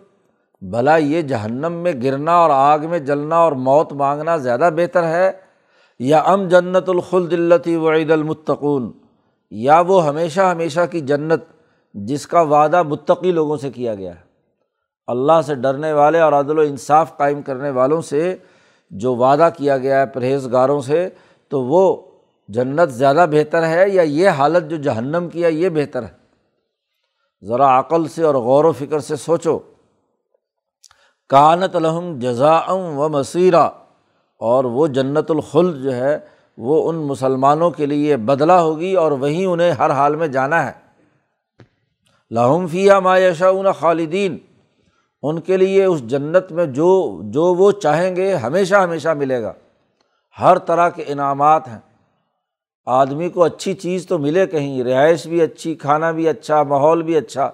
بھلا 0.62 0.98
یہ 0.98 1.22
جہنم 1.22 1.74
میں 1.74 1.94
گرنا 2.04 2.36
اور 2.36 2.50
آگ 2.50 2.80
میں 2.90 3.00
جلنا 3.00 3.36
اور 3.36 3.52
موت 3.52 3.94
مانگنا 3.94 4.38
زیادہ 4.38 4.70
بہتر 4.76 5.04
ہے 5.04 5.32
یا 6.00 6.20
ام 6.20 6.48
جنت 6.48 6.90
الخل 6.90 7.32
دلتی 7.32 7.76
وعید 7.76 8.12
المتقون، 8.12 8.92
یا 9.52 9.82
وہ 9.88 10.06
ہمیشہ 10.06 10.42
ہمیشہ 10.42 10.80
کی 10.92 11.02
جنت 11.02 11.44
جس 11.94 12.28
کا 12.28 12.42
وعدہ 12.42 12.84
متقی 12.84 13.32
لوگوں 13.32 13.58
سے 13.58 13.72
کیا 13.72 13.96
گیا 13.96 14.16
ہے۔ 14.16 14.22
اللہ 15.08 15.42
سے 15.46 15.56
ڈرنے 15.56 15.94
والے 15.94 16.20
اور 16.20 16.34
عدل 16.34 16.60
و 16.60 16.62
انصاف 16.62 17.18
قائم 17.18 17.42
کرنے 17.42 17.70
والوں 17.70 18.02
سے 18.02 18.36
جو 18.92 19.16
وعدہ 19.16 19.50
کیا 19.58 19.78
گیا 19.78 20.00
ہے 20.02 20.06
پرہیزگاروں 20.06 20.82
سے، 20.82 21.10
تو 21.48 21.64
وہ 21.64 22.12
جنت 22.48 22.92
زیادہ 22.92 23.26
بہتر 23.32 23.68
ہے 23.68 23.90
یا 23.90 24.02
یہ 24.02 24.30
حالت 24.30 24.70
جو 24.70 24.78
جہنم 24.78 25.28
کیا 25.30 25.48
یہ 25.48 25.70
بہتر 25.70 26.04
ہے؟ 26.04 26.18
ذرا 27.46 27.80
عقل 27.80 28.08
سے 28.08 28.24
اور 28.24 28.36
غور 28.36 28.66
و 28.66 28.72
فکر 28.72 29.00
سے 29.00 29.16
سوچو۔ 29.16 29.60
کانت 31.30 31.76
الحم 31.76 32.20
جزاءم 32.20 32.98
و 32.98 33.10
مصیرہ 33.10 33.70
اور 34.40 34.64
وہ 34.64 34.88
جنت 34.88 35.32
الخل 35.32 35.84
جو 35.84 35.96
ہے 35.96 36.20
وہ 36.58 36.90
ان 36.90 36.96
مسلمانوں 36.96 37.72
کے 37.72 37.86
لیے 37.86 38.18
بدلہ 38.18 38.54
ہوگی 38.54 38.94
اور 38.94 39.12
وہیں 39.12 39.46
انہیں 39.46 39.72
ہر 39.72 39.90
حال 39.90 40.16
میں 40.16 40.28
جانا 40.28 40.66
ہے۔ 40.66 40.72
لاہم 42.32 42.68
فیا 42.68 43.00
مایشا 43.00 43.72
خالدین، 43.72 44.38
ان 45.24 45.42
کے 45.42 45.58
لیے 45.58 45.84
اس 45.84 46.04
جنت 46.08 46.52
میں 46.52 46.66
جو 46.66 47.22
جو 47.24 47.44
وہ 47.44 47.72
چاہیں 47.72 48.16
گے 48.16 48.36
ہمیشہ 48.36 48.76
ہمیشہ 48.76 49.10
ملے 49.10 49.42
گا۔ 49.42 49.54
ہر 50.40 50.58
طرح 50.58 50.90
کے 50.90 51.04
انعامات 51.08 51.68
ہیں۔ 51.68 51.80
آدمی 52.86 53.30
کو 53.30 53.44
اچھی 53.44 53.74
چیز 53.74 54.08
تو 54.08 54.18
ملے 54.18 54.48
کہیں، 54.48 54.84
رہائش 54.84 55.28
بھی 55.28 55.42
اچھی، 55.42 55.76
کھانا 55.76 56.12
بھی 56.12 56.30
اچھا 56.30 56.64
ماحول 56.64 57.02
بھی 57.02 57.16
اچھا 57.16 57.52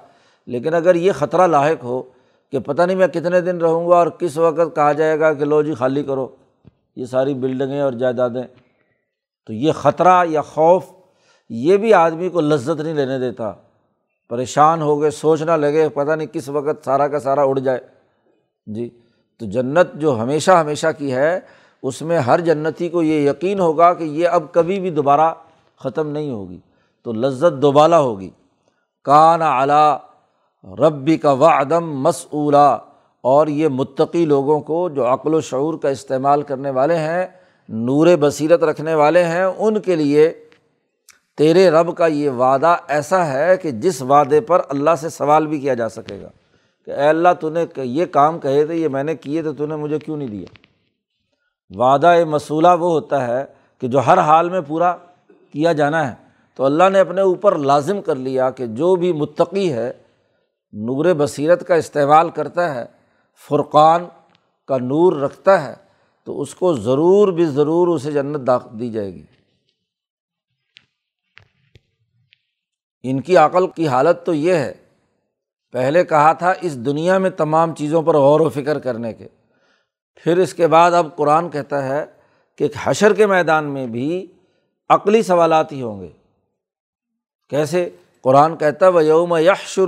لیکن 0.48 0.74
اگر 0.74 0.96
یہ 0.96 1.12
خطرہ 1.12 1.48
لاحق 1.48 1.84
ہو 1.84 2.04
کہ 2.52 2.60
پتہ 2.60 2.82
نہیں 2.82 2.98
میں 2.98 3.08
کتنے 3.08 3.42
دن 3.42 3.58
رہوں 3.58 3.90
گا 3.90 3.96
اور 3.96 4.08
کس 4.08 4.38
وقت 4.38 4.76
کہا 4.76 4.92
جائے 4.92 5.20
گا 5.20 5.34
کہ 5.34 5.46
لو 5.46 5.62
جی 5.62 5.74
خالی 5.74 6.04
کرو۔ 6.04 6.28
یہ 6.96 7.06
ساری 7.06 7.34
بلڈنگیں 7.34 7.82
اور 7.82 7.94
جائیدادیں۔ 7.94 8.44
تو 9.48 9.54
یہ 9.54 9.72
خطرہ 9.72 10.26
یا 10.26 10.42
خوف 10.42 10.86
یہ 11.50 11.78
بھی 11.78 11.94
آدمی 11.94 12.30
کو 12.30 12.42
لذت 12.42 12.82
نہیں 12.82 12.94
لینے 12.94 13.20
دیتا۔ 13.20 13.54
پریشان 14.30 14.82
ہو 14.82 15.02
گئے 15.02 15.12
سوچنا 15.12 15.56
لگے، 15.56 15.90
پتہ 15.90 16.12
نہیں 16.12 16.28
کس 16.28 16.50
وقت 16.50 16.86
سارا 16.86 17.08
کا 17.08 17.20
سارا 17.20 17.42
اڑ 17.42 17.60
جائے۔ 17.60 17.80
جی 18.66 18.90
تو 19.40 19.46
جنت 19.46 19.88
جو 19.94 20.20
ہمیشہ 20.20 20.52
ہمیشہ 20.52 20.88
کی 20.98 21.14
ہے، 21.14 21.40
اس 21.84 22.02
میں 22.02 22.20
ہر 22.20 22.40
جنتی 22.40 22.90
کو 22.90 23.04
یہ 23.04 23.30
یقین 23.30 23.60
ہوگا 23.60 23.94
کہ 23.94 24.04
یہ 24.04 24.28
اب 24.28 24.44
کبھی 24.52 24.80
بھی 24.80 24.90
دوبارہ 24.90 25.34
ختم 25.80 26.10
نہیں 26.10 26.32
ہوگی۔ 26.32 26.60
تو 27.04 27.14
لذت 27.14 27.62
دوبالا 27.62 28.00
ہوگی۔ 28.00 28.30
کان 29.04 29.42
اعلیٰ 29.42 29.98
ربی 30.80 31.18
کا 31.18 31.32
وعدم 31.32 32.00
مسعلا 32.00 32.78
اور 33.26 33.48
یہ 33.48 33.68
متقی 33.68 34.26
لوگوں 34.26 34.60
کو 34.60 34.90
جو 34.90 35.06
عقل 35.06 35.34
و 35.34 35.42
شعور 35.42 35.74
کا 35.74 35.90
استعمال 35.90 36.42
کرنے 36.42 36.70
والے 36.70 36.96
ہیں، 36.96 37.26
نور 37.70 38.08
بصیرت 38.20 38.64
رکھنے 38.64 38.96
والے 38.96 39.24
ہیں، 39.24 39.44
ان 39.44 39.80
کے 39.80 39.96
لیے 39.96 40.32
تیرے 41.38 41.70
رب 41.70 41.96
کا 41.98 42.08
یہ 42.08 42.30
وعدہ 42.30 42.76
ایسا 42.88 43.26
ہے 43.28 43.58
کہ 43.58 43.72
جس 43.72 44.02
وعدے 44.02 44.42
پر 44.42 44.62
اللہ 44.70 44.96
سے 45.02 45.10
سوال 45.10 45.48
بھی 45.48 45.60
کیا 45.60 45.74
جا 45.74 45.90
سکے 45.90 46.22
گا 46.22 46.30
کہ 46.86 46.92
اے 46.92 47.08
اللہ 47.08 47.34
تو 47.40 47.50
نے 47.50 47.66
یہ 47.76 48.06
کام 48.06 48.40
کہے 48.40 48.66
تھے، 48.66 48.76
یہ 48.76 48.88
میں 48.88 49.04
نے 49.04 49.16
کیے 49.16 49.42
تھے، 49.42 49.52
تو 49.54 49.66
نے 49.66 49.76
مجھے 49.76 50.00
کیوں 50.00 50.18
نہیں 50.18 50.28
دیا؟ 50.28 50.46
وعدہ 51.78 52.26
مصولہ 52.26 52.68
وہ 52.68 52.92
ہوتا 52.92 53.28
ہے 53.28 53.46
کہ 53.82 53.88
جو 53.88 54.00
ہر 54.00 54.18
حال 54.18 54.50
میں 54.50 54.62
پورا 54.62 54.96
کیا 55.52 55.74
جانا 55.74 56.08
ہے۔ 56.10 56.14
تو 56.56 56.66
اللہ 56.66 56.90
نے 56.92 57.00
اپنے 57.00 57.22
اوپر 57.22 57.58
لازم 57.58 58.02
کر 58.02 58.16
لیا 58.16 58.50
کہ 58.50 58.66
جو 58.66 58.96
بھی 58.96 59.14
متقی 59.14 59.74
ہے، 59.74 59.92
نور 60.74 61.06
بصیرت 61.18 61.68
کا 61.68 61.76
استعمال 61.76 62.30
کرتا 62.30 62.76
ہے 62.76 62.95
فرقان 63.38 64.06
کا 64.68 64.78
نور 64.78 65.14
رکھتا 65.14 65.64
ہے 65.64 65.74
تو 66.24 66.42
اس 66.42 66.56
کو 66.56 66.74
ضرور 66.74 67.28
بھی 67.28 67.46
ضرور 67.46 67.88
اسے 67.88 68.12
جنت 68.12 68.50
دی 68.80 68.90
جائے 68.90 69.14
گی۔ 69.14 69.26
ان 73.04 73.22
کی 73.22 73.38
عقل 73.38 73.68
کی 73.68 73.88
حالت 73.88 74.26
تو 74.26 74.34
یہ 74.34 74.54
ہے۔ 74.54 74.74
پہلے 75.72 76.04
کہا 76.04 76.34
تھا، 76.34 76.54
اس 76.62 76.76
دنیا 76.76 77.18
میں 77.18 77.30
تمام 77.30 77.76
چیزوں 77.76 78.02
پر 78.02 78.16
غور 78.16 78.40
و 78.40 78.50
فکر 78.50 78.80
کرنے 78.80 79.14
کے۔ 79.14 79.28
پھر 80.16 80.38
اس 80.38 80.54
کے 80.54 80.68
بعد 80.68 80.92
اب 80.92 81.16
قرآن 81.16 81.50
کہتا 81.50 81.88
ہے 81.88 82.06
کہ 82.56 82.68
حشر 82.84 83.14
کے 83.14 83.28
میدان 83.28 83.66
میں 83.66 83.88
بھی 83.88 84.28
عقلی 84.90 85.24
سوالات 85.24 85.72
ہی 85.72 85.82
ہوں 85.82 86.02
گے۔ 86.02 86.10
کیسے؟ 87.50 87.90
قرآن 88.22 88.58
کہتا 88.58 88.86
ہے 88.86 88.92
وہ 88.92 89.04
یوم 89.04 89.36
یش 89.36 89.80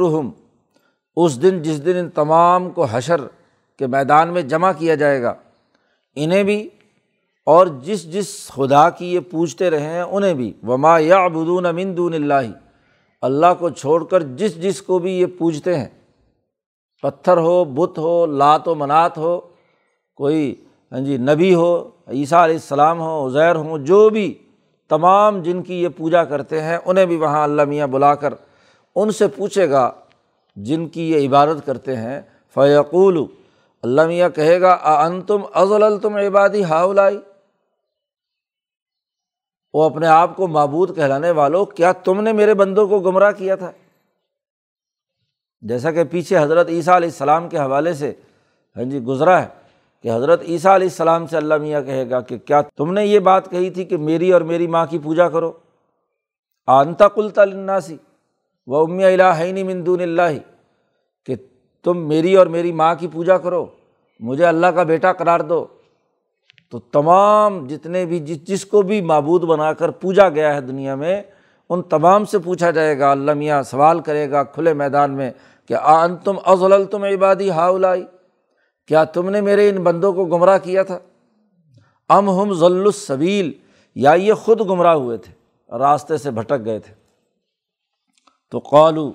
اس 1.15 1.41
دن 1.41 1.61
جس 1.61 1.85
دن 1.85 1.95
ان 1.95 2.09
تمام 2.09 2.69
کو 2.69 2.85
حشر 2.89 3.27
کے 3.79 3.87
میدان 3.87 4.33
میں 4.33 4.41
جمع 4.41 4.71
کیا 4.77 4.95
جائے 4.95 5.21
گا۔ 5.21 5.33
انہیں 6.15 6.43
بھی 6.43 6.69
اور 7.45 7.67
جس 7.67 8.13
جس 8.13 8.47
خدا 8.47 8.89
کی 8.89 9.13
یہ 9.13 9.19
پوچھتے 9.19 9.69
رہے 9.69 9.79
ہیں، 9.79 10.01
انہیں 10.01 10.33
بھی۔ 10.33 10.53
وما 10.67 10.99
یا 10.99 11.17
ابدون 11.17 11.65
امن 11.65 11.97
دون 11.97 12.13
اللہ 12.13 12.33
اللہ 13.21 13.45
کو 13.59 13.69
چھوڑ 13.69 14.03
کر 14.03 14.23
جس 14.23 14.61
جس 14.61 14.81
کو 14.81 14.99
بھی 14.99 15.19
یہ 15.19 15.25
پوجتے 15.25 15.79
ہیں۔ 15.79 15.87
پتھر 17.01 17.37
ہو، 17.37 17.63
بت 17.63 17.97
ہو، 17.97 18.25
لات 18.25 18.67
و 18.67 18.75
منات 18.75 19.17
ہو، 19.17 19.39
کوئی 20.15 20.55
ہاں 20.91 20.99
جی 20.99 21.17
نبی 21.17 21.53
ہو، 21.55 21.89
عیسیٰ 22.07 22.43
علیہ 22.43 22.55
السلام 22.55 22.99
ہو، 22.99 23.27
عزیر 23.27 23.55
ہوں 23.55 23.77
جو 23.77 24.09
بھی 24.09 24.33
تمام 24.89 25.41
جن 25.41 25.63
کی 25.63 25.81
یہ 25.83 25.87
پوجا 25.97 26.23
کرتے 26.23 26.61
ہیں، 26.61 26.77
انہیں 26.85 27.05
بھی 27.05 27.15
وہاں 27.15 27.43
اللہ 27.43 27.61
میاں 27.65 27.87
بلا 27.87 28.15
کر 28.15 28.33
ان 28.95 29.11
سے 29.11 29.27
پوچھے 29.27 29.69
گا 29.69 29.91
جن 30.55 30.87
کی 30.87 31.11
یہ 31.11 31.27
عبادت 31.27 31.65
کرتے 31.65 31.95
ہیں۔ 31.95 32.21
فیقول 32.53 33.25
اللہ 33.83 34.07
میاں 34.07 34.29
کہے 34.29 34.59
گا 34.61 34.71
ان 35.05 35.21
تم 35.21 35.41
ازل 35.53 35.97
تم 35.99 36.15
عبادی 36.17 36.63
ہاؤلائی؟ 36.63 37.19
وہ 39.73 39.83
اپنے 39.83 40.07
آپ 40.07 40.35
کو 40.35 40.47
معبود 40.47 40.95
کہلانے 40.95 41.31
والوں 41.31 41.65
کیا 41.65 41.91
تم 42.05 42.21
نے 42.21 42.33
میرے 42.33 42.53
بندوں 42.53 42.87
کو 42.87 42.99
گمراہ 43.01 43.31
کیا 43.37 43.55
تھا؟ 43.55 43.71
جیسا 45.63 45.91
کہ 45.91 46.03
پیچھے 46.11 46.37
حضرت 46.37 46.69
عیسیٰ 46.69 46.95
علیہ 46.95 47.09
السلام 47.09 47.49
کے 47.49 47.57
حوالے 47.57 47.93
سے 47.93 48.11
ہاں 48.75 48.83
جی 48.83 48.99
گزرا 49.03 49.41
ہے 49.41 49.47
کہ 50.03 50.11
حضرت 50.11 50.41
عیسیٰ 50.47 50.73
علیہ 50.73 50.87
السلام 50.87 51.25
سے 51.27 51.37
اللہ 51.37 51.57
میاں 51.61 51.81
کہے 51.81 52.09
گا 52.09 52.21
کہ 52.21 52.37
کیا 52.37 52.61
تم 52.77 52.93
نے 52.93 53.05
یہ 53.05 53.19
بات 53.27 53.49
کہی 53.51 53.69
تھی 53.69 53.85
کہ 53.85 53.97
میری 53.97 54.31
اور 54.31 54.41
میری 54.51 54.67
ماں 54.67 54.85
کی 54.85 54.99
پوجا 55.03 55.27
کرو؟ 55.29 55.51
آنتا 56.67 57.07
کل 57.07 57.29
تلناسی 57.29 57.97
و 58.67 58.77
امیہ 58.77 59.05
الہین 59.05 59.65
مندون 59.67 60.01
اللہ، 60.01 60.37
کہ 61.25 61.35
تم 61.83 62.07
میری 62.07 62.35
اور 62.35 62.47
میری 62.47 62.71
ماں 62.71 62.95
کی 62.95 63.07
پوجا 63.07 63.37
کرو، 63.37 63.65
مجھے 64.19 64.45
اللہ 64.45 64.67
کا 64.67 64.83
بیٹا 64.83 65.13
قرار 65.13 65.39
دو۔ 65.39 65.65
تو 66.71 66.79
تمام 66.79 67.67
جتنے 67.67 68.05
بھی 68.05 68.19
جس 68.19 68.43
جس 68.43 68.65
کو 68.65 68.81
بھی 68.81 69.01
معبود 69.01 69.43
بنا 69.43 69.73
کر 69.73 69.89
پوجا 69.89 70.29
گیا 70.29 70.55
ہے 70.55 70.61
دنیا 70.61 70.95
میں، 70.95 71.23
ان 71.69 71.81
تمام 71.81 72.25
سے 72.25 72.39
پوچھا 72.39 72.71
جائے 72.71 72.99
گا، 72.99 73.11
اللہ 73.11 73.33
میاں 73.33 73.63
سوال 73.63 73.99
کرے 73.99 74.31
گا 74.31 74.43
کھلے 74.43 74.73
میدان 74.73 75.11
میں 75.11 75.31
کہ 75.67 75.73
آن 75.73 76.17
تم 76.17 76.35
ازل 76.45 76.85
تم 76.85 77.03
عبادی 77.03 77.49
ہاؤلائی؟ 77.49 78.05
کیا 78.87 79.03
تم 79.03 79.29
نے 79.29 79.41
میرے 79.41 79.69
ان 79.69 79.83
بندوں 79.83 80.13
کو 80.13 80.25
گمراہ 80.25 80.57
کیا 80.57 80.83
تھا؟ 80.83 80.99
ام 82.09 82.29
ہم 82.29 82.53
ضل 82.53 82.81
الصویل 82.81 83.51
یا 83.95 84.13
یہ 84.13 84.33
خود 84.33 84.61
گمراہ 84.61 84.93
ہوئے 84.93 85.17
تھے، 85.17 85.33
راستے 85.77 86.17
سے 86.17 86.31
بھٹک 86.31 86.65
گئے 86.65 86.79
تھے۔ 86.79 86.93
تو 88.51 88.59
قالو، 88.59 89.11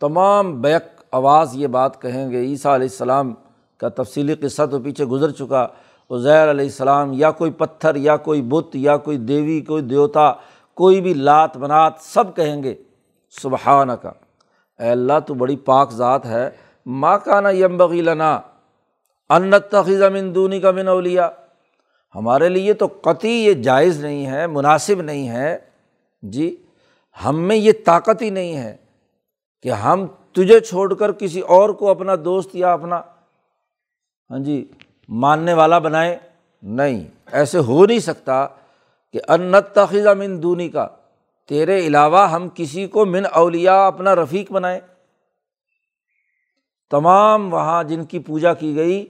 تمام 0.00 0.60
بیک 0.60 0.91
آواز 1.12 1.54
یہ 1.54 1.66
بات 1.66 2.00
کہیں 2.02 2.30
گے، 2.30 2.40
عیسیٰ 2.40 2.74
علیہ 2.74 2.88
السلام 2.90 3.32
کا 3.80 3.88
تفصیلی 3.88 4.34
قصہ 4.34 4.62
تو 4.70 4.78
پیچھے 4.78 5.04
گزر 5.04 5.30
چکا۔ 5.30 5.66
عزیر 6.10 6.50
علیہ 6.50 6.64
السلام 6.64 7.12
یا 7.12 7.30
کوئی 7.30 7.50
پتھر، 7.50 7.94
یا 7.96 8.16
کوئی 8.16 8.42
بت، 8.42 8.76
یا 8.76 8.96
کوئی 8.96 9.16
دیوی، 9.16 9.60
کوئی 9.60 9.82
دیوتا، 9.82 10.32
کوئی 10.78 11.00
بھی 11.00 11.14
لات 11.14 11.56
منات 11.56 12.00
سب 12.00 12.34
کہیں 12.36 12.62
گے 12.62 12.74
سبحان 13.42 13.90
کا 14.02 14.12
اے 14.80 14.90
اللہ، 14.90 15.18
تو 15.26 15.34
بڑی 15.34 15.56
پاک 15.56 15.92
ذات 15.92 16.26
ہے۔ 16.26 16.48
ماں 16.86 17.18
کا 17.18 17.40
نا 17.40 17.50
یم 17.50 17.76
بغیلنا 17.76 18.38
انت 19.30 19.74
من 20.12 20.34
دونی 20.34 20.60
کا 20.60 20.70
من 20.70 20.88
اولیا 20.88 21.28
ہمارے 22.14 22.48
لیے 22.48 22.72
تو 22.72 22.86
قطعی 23.02 23.30
یہ 23.30 23.52
جائز 23.62 24.00
نہیں 24.04 24.26
ہے، 24.26 24.46
مناسب 24.46 25.02
نہیں 25.02 25.28
ہے۔ 25.28 25.58
جی 26.22 26.56
ہم 27.24 27.42
میں 27.42 27.56
یہ 27.56 27.72
طاقت 27.84 28.22
ہی 28.22 28.30
نہیں 28.30 28.56
ہے 28.56 28.76
کہ 29.62 29.68
ہم 29.68 30.06
تجھے 30.34 30.60
چھوڑ 30.60 30.94
کر 30.94 31.12
کسی 31.12 31.40
اور 31.40 31.70
کو 31.70 31.90
اپنا 31.90 32.12
دوست 32.24 32.54
یا 32.54 32.72
اپنا 32.72 33.00
ہاں 34.30 34.38
جی 34.38 34.64
ماننے 35.08 35.54
والا 35.54 35.78
بنائے؟ 35.78 36.18
نہیں، 36.62 37.04
ایسے 37.32 37.58
ہو 37.58 37.86
نہیں 37.86 37.98
سکتا 37.98 38.46
کہ 39.14 39.20
انت 39.28 39.74
تخیذہ 39.74 40.14
من 40.14 40.42
دونی 40.42 40.68
کا، 40.68 40.86
تیرے 41.48 41.78
علاوہ 41.86 42.30
ہم 42.30 42.48
کسی 42.54 42.86
کو 42.86 43.06
من 43.06 43.22
اولیا 43.32 43.86
اپنا 43.86 44.14
رفیق 44.14 44.52
بنائیں۔ 44.52 44.80
تمام 46.90 47.52
وہاں 47.52 47.82
جن 47.84 48.04
کی 48.04 48.18
پوجا 48.18 48.54
کی 48.54 48.76
گئی، 48.76 49.06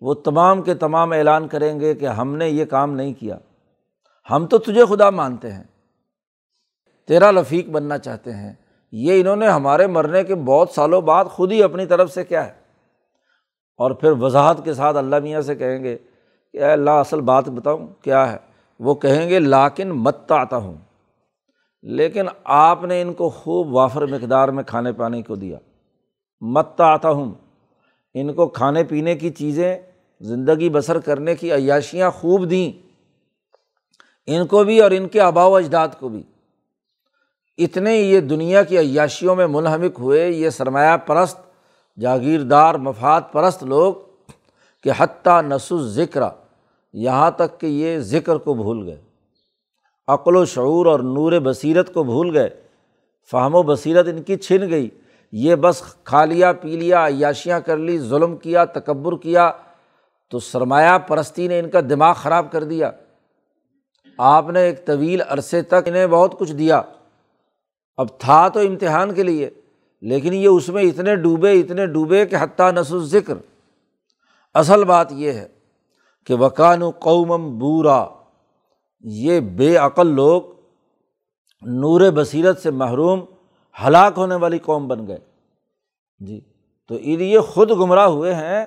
وہ 0.00 0.14
تمام 0.14 0.62
کے 0.62 0.74
تمام 0.74 1.12
اعلان 1.12 1.48
کریں 1.48 1.80
گے 1.80 1.94
کہ 1.94 2.06
ہم 2.06 2.36
نے 2.36 2.48
یہ 2.48 2.64
کام 2.64 2.94
نہیں 2.94 3.12
کیا۔ 3.12 3.36
ہم 4.30 4.46
تو 4.46 4.58
تجھے 4.58 4.84
خدا 4.86 5.10
مانتے 5.10 5.52
ہیں، 5.52 5.62
تیرا 7.06 7.32
رفیق 7.32 7.68
بننا 7.68 7.98
چاہتے 7.98 8.32
ہیں۔ 8.32 8.52
یہ 8.92 9.20
انہوں 9.20 9.36
نے 9.36 9.48
ہمارے 9.48 9.86
مرنے 9.86 10.24
کے 10.24 10.34
بہت 10.34 10.70
سالوں 10.70 11.00
بعد 11.00 11.24
خود 11.24 11.52
ہی 11.52 11.62
اپنی 11.62 11.86
طرف 11.86 12.12
سے 12.12 12.24
کیا 12.24 12.46
ہے۔ 12.46 12.52
اور 13.76 13.90
پھر 13.90 14.10
وضاحت 14.10 14.64
کے 14.64 14.74
ساتھ 14.74 14.96
اللہ 14.96 15.16
میاں 15.18 15.40
سے 15.40 15.54
کہیں 15.54 15.84
گے 15.84 15.98
کہ 16.52 16.58
اے 16.58 16.72
اللہ، 16.72 16.90
اصل 16.90 17.20
بات 17.20 17.48
بتاؤں 17.48 17.86
کیا 18.02 18.32
ہے؟ 18.32 18.36
وہ 18.78 18.94
کہیں 18.94 19.28
گے، 19.28 19.38
لاکن 19.38 19.88
مت 19.88 20.32
آتا 20.32 20.56
ہوں 20.56 20.74
لیکن 21.82 22.26
آپ 22.44 22.84
نے 22.84 23.02
ان 23.02 23.12
کو 23.12 23.30
خوب 23.30 23.74
وافر 23.74 24.06
مقدار 24.06 24.48
میں 24.48 24.64
کھانے 24.64 24.92
پانے 24.92 25.22
کو 25.22 25.34
دیا۔ 25.34 25.58
مت 26.40 26.80
آتا 26.80 27.10
ہوں 27.10 27.34
ان 28.14 28.32
کو 28.34 28.48
کھانے 28.48 28.84
پینے 28.84 29.14
کی 29.14 29.30
چیزیں، 29.30 29.78
زندگی 30.20 30.68
بسر 30.68 30.98
کرنے 31.00 31.36
کی 31.36 31.52
عیاشیاں 31.52 32.10
خوب 32.10 32.50
دیں۔ 32.50 32.86
ان 34.26 34.46
کو 34.46 34.64
بھی 34.64 34.80
اور 34.80 34.90
ان 34.90 35.08
کے 35.08 35.20
آبا 35.20 35.44
و 35.44 35.56
اجداد 35.56 35.88
کو 35.98 36.08
بھی۔ 36.08 36.22
اتنے 37.64 37.96
یہ 37.96 38.20
دنیا 38.20 38.62
کی 38.62 38.78
عیاشیوں 38.78 39.36
میں 39.36 39.46
منہمک 39.46 39.98
ہوئے، 39.98 40.28
یہ 40.28 40.50
سرمایہ 40.50 40.96
پرست، 40.96 41.38
جاگیردار، 42.00 42.74
مفاد 42.74 43.20
پرست 43.32 43.62
لوگ 43.62 43.94
کہ 44.82 44.90
حتیٰ 44.98 45.42
نس 45.42 45.72
ذکر 45.80 46.22
یہاں 46.92 47.30
تک 47.30 47.60
کہ 47.60 47.66
یہ 47.66 47.98
ذکر 47.98 48.36
کو 48.36 48.54
بھول 48.54 48.86
گئے۔ 48.86 49.00
عقل 50.08 50.36
و 50.36 50.44
شعور 50.44 50.86
اور 50.86 51.00
نور 51.00 51.32
بصیرت 51.32 51.94
کو 51.94 52.02
بھول 52.02 52.36
گئے۔ 52.36 52.50
فہم 53.30 53.54
و 53.54 53.62
بصیرت 53.62 54.08
ان 54.08 54.22
کی 54.22 54.36
چھن 54.36 54.70
گئی۔ 54.70 54.88
یہ 55.32 55.54
بس 55.54 55.82
کھا 56.04 56.24
لیا 56.24 56.52
پی 56.52 56.76
لیا 56.76 57.06
عیاشیاں 57.06 57.60
کر 57.60 57.76
لی، 57.76 57.98
ظلم 57.98 58.36
کیا، 58.36 58.64
تکبر 58.64 59.16
کیا، 59.16 59.52
تو 60.30 60.38
سرمایہ 60.38 60.98
پرستی 60.98 61.48
نے 61.48 61.58
ان 61.58 61.70
کا 61.70 61.80
دماغ 61.80 62.14
خراب 62.14 62.52
کر 62.52 62.64
دیا۔ 62.64 62.90
آپ 64.18 64.50
نے 64.50 64.60
ایک 64.60 64.86
طویل 64.86 65.20
عرصے 65.28 65.62
تک 65.62 65.88
انہیں 65.88 66.06
بہت 66.06 66.38
کچھ 66.38 66.52
دیا۔ 66.52 66.82
اب 67.98 68.08
تھا 68.18 68.48
تو 68.48 68.60
امتحان 68.60 69.14
کے 69.14 69.22
لیے، 69.22 69.50
لیکن 70.02 70.34
یہ 70.34 70.48
اس 70.48 70.68
میں 70.68 70.82
اتنے 70.82 71.16
ڈوبے 71.16 71.52
اتنے 71.52 71.86
ڈوبے 71.86 72.24
کہ 72.26 72.36
حتیٰ 72.40 72.70
نس 72.72 72.94
ذکر 73.10 73.34
اصل 74.54 74.84
بات 74.84 75.12
یہ 75.12 75.32
ہے 75.32 75.46
کہ 76.26 76.34
وکان 76.34 76.82
و 76.82 76.90
قومم 76.98 77.58
بورا۔ 77.58 78.04
یہ 79.04 79.40
بے 79.40 79.76
عقل 79.76 80.06
لوگ 80.06 80.42
نور 81.62 82.00
بصیرت 82.14 82.58
سے 82.58 82.70
محروم، 82.70 83.20
ہلاک 83.76 84.12
ہونے 84.16 84.34
والی 84.34 84.58
قوم 84.58 84.88
بن 84.88 85.06
گئے۔ 85.06 85.18
جی 86.20 86.40
تو 86.90 86.98
یہ 86.98 87.38
خود 87.40 87.70
گمراہ 87.70 88.06
ہوئے 88.06 88.34
ہیں، 88.34 88.64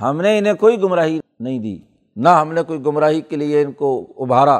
ہم 0.00 0.20
نے 0.20 0.38
انہیں 0.38 0.54
کوئی 0.54 0.80
گمراہی 0.82 1.18
نہیں 1.40 1.58
دی، 1.58 1.78
نہ 2.16 2.28
ہم 2.28 2.52
نے 2.52 2.62
کوئی 2.62 2.84
گمراہی 2.86 3.20
کے 3.20 3.36
لیے 3.36 3.62
ان 3.62 3.72
کو 3.72 3.90
ابھارا۔ 4.18 4.58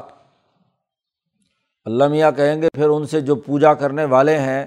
اللہ 1.86 2.08
میاں 2.08 2.32
کہیں 2.32 2.62
گے، 2.62 2.68
پھر 2.74 2.88
ان 2.88 3.06
سے 3.06 3.20
جو 3.20 3.34
پوجا 3.34 3.74
کرنے 3.74 4.04
والے 4.04 4.38
ہیں، 4.38 4.66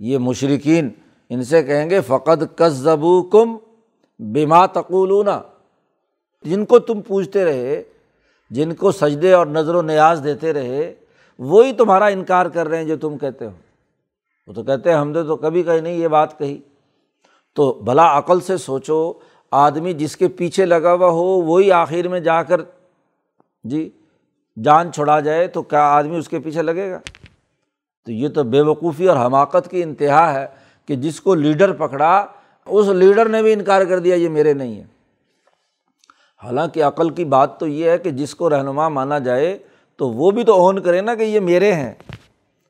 یہ 0.00 0.18
مشرقین 0.18 0.90
ان 1.28 1.44
سے 1.44 1.62
کہیں 1.62 1.90
گے 1.90 2.00
فقط 2.00 2.42
کزبو 2.54 3.22
کم 3.22 3.56
بیما 4.18 4.66
تقولون۔ 4.66 5.28
جن 6.42 6.64
کو 6.64 6.78
تم 6.78 7.00
پوچھتے 7.00 7.44
رہے، 7.44 7.82
جن 8.50 8.74
کو 8.74 8.92
سجدے 8.92 9.32
اور 9.32 9.46
نظر 9.46 9.74
و 9.74 9.82
نیاز 9.82 10.20
دیتے 10.24 10.52
رہے، 10.52 10.94
وہی 11.38 11.72
تمہارا 11.72 12.06
انکار 12.06 12.46
کر 12.46 12.68
رہے 12.68 12.78
ہیں 12.78 12.84
جو 12.84 12.96
تم 12.96 13.18
کہتے 13.18 13.44
ہو۔ 13.44 13.50
وہ 14.46 14.52
تو 14.52 14.62
کہتے 14.62 14.90
ہیں، 14.90 14.96
ہم 14.96 15.10
نے 15.10 15.22
تو 15.22 15.36
کبھی 15.36 15.62
کہیں 15.62 15.80
نہیں 15.80 15.94
یہ 15.94 16.08
بات 16.08 16.38
کہی۔ 16.38 16.60
تو 17.54 17.72
بھلا 17.72 18.18
عقل 18.18 18.40
سے 18.40 18.56
سوچو، 18.56 19.12
آدمی 19.50 19.92
جس 19.92 20.16
کے 20.16 20.28
پیچھے 20.28 20.64
لگا 20.64 20.94
ہوا 20.94 21.08
ہو، 21.08 21.42
وہی 21.42 21.72
آخر 21.72 22.08
میں 22.08 22.20
جا 22.20 22.42
کر 22.42 22.60
جی 23.64 23.90
جان 24.64 24.92
چھڑا 24.92 25.20
جائے 25.20 25.46
تو 25.46 25.62
کیا 25.62 25.82
آدمی 25.82 26.16
اس 26.16 26.28
کے 26.28 26.38
پیچھے 26.38 26.62
لگے 26.62 26.90
گا؟ 26.90 26.98
تو 28.06 28.12
یہ 28.12 28.28
تو 28.28 28.42
بے 28.42 28.60
وقوفی 28.60 29.08
اور 29.08 29.26
حماقت 29.26 29.70
کی 29.70 29.82
انتہا 29.82 30.40
ہے 30.40 30.46
کہ 30.86 30.96
جس 30.96 31.20
کو 31.20 31.34
لیڈر 31.34 31.72
پکڑا، 31.72 32.26
اس 32.66 32.86
لیڈر 32.86 33.28
نے 33.28 33.42
بھی 33.42 33.52
انکار 33.52 33.84
کر 33.84 33.98
دیا، 33.98 34.14
یہ 34.14 34.28
میرے 34.28 34.52
نہیں 34.52 34.76
ہے 34.76 34.84
حالانکہ 36.42 36.84
عقل 36.84 37.10
کی 37.10 37.24
بات 37.24 37.60
تو 37.60 37.66
یہ 37.66 37.90
ہے 37.90 37.98
کہ 37.98 38.10
جس 38.10 38.34
کو 38.34 38.50
رہنما 38.50 38.88
مانا 38.88 39.18
جائے 39.18 39.58
تو 39.96 40.10
وہ 40.10 40.30
بھی 40.30 40.44
تو 40.44 40.54
اون 40.54 40.82
کرے 40.82 41.00
نا 41.00 41.14
کہ 41.14 41.22
یہ 41.22 41.40
میرے 41.40 41.72
ہیں۔ 41.72 41.94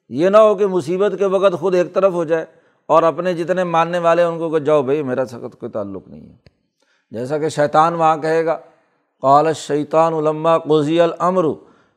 یہ 0.09 0.29
نہ 0.29 0.37
ہو 0.37 0.55
کہ 0.55 0.67
مصیبت 0.67 1.13
کے 1.19 1.25
وقت 1.25 1.55
خود 1.61 1.75
ایک 1.75 1.95
طرف 1.95 2.13
ہو 2.13 2.25
جائے 2.25 2.45
اور 2.87 3.03
اپنے 3.03 3.35
جتنے 3.35 3.65
ماننے 3.65 3.99
والے 3.99 4.23
ان 4.23 4.39
کو 4.39 4.51
کہ 4.51 4.59
جاؤ 4.59 4.83
بھائی، 4.83 5.03
میرا 5.03 5.27
سخت 5.27 5.61
کوئی 5.61 5.73
تعلق 5.73 6.09
نہیں 6.09 6.29
ہے۔ 6.29 6.37
جیسا 7.11 7.39
کہ 7.39 7.49
شیطان 7.49 7.95
وہاں 7.95 8.17
کہے 8.17 8.45
گا، 8.45 8.59
قال 9.21 9.53
شیطان 9.53 10.15
علما 10.15 10.59
قزی 10.59 11.01
العمر 11.01 11.45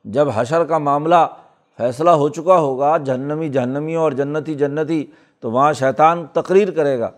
جب 0.06 0.28
حشر 0.36 0.64
کا 0.64 0.78
معاملہ 0.78 1.28
فیصلہ 1.78 2.10
ہو 2.10 2.30
چکا 2.30 2.58
ہوگا، 2.58 2.98
جہنمی 2.98 3.50
جہنمیوں 3.50 4.04
اور 4.04 4.12
جنتی 4.12 4.56
جنتی، 4.56 5.06
تو 5.40 5.52
وہاں 5.52 5.74
شیطان 5.74 6.26
تقریر 6.34 6.72
کرے 6.72 7.00
گا۔ 7.00 7.10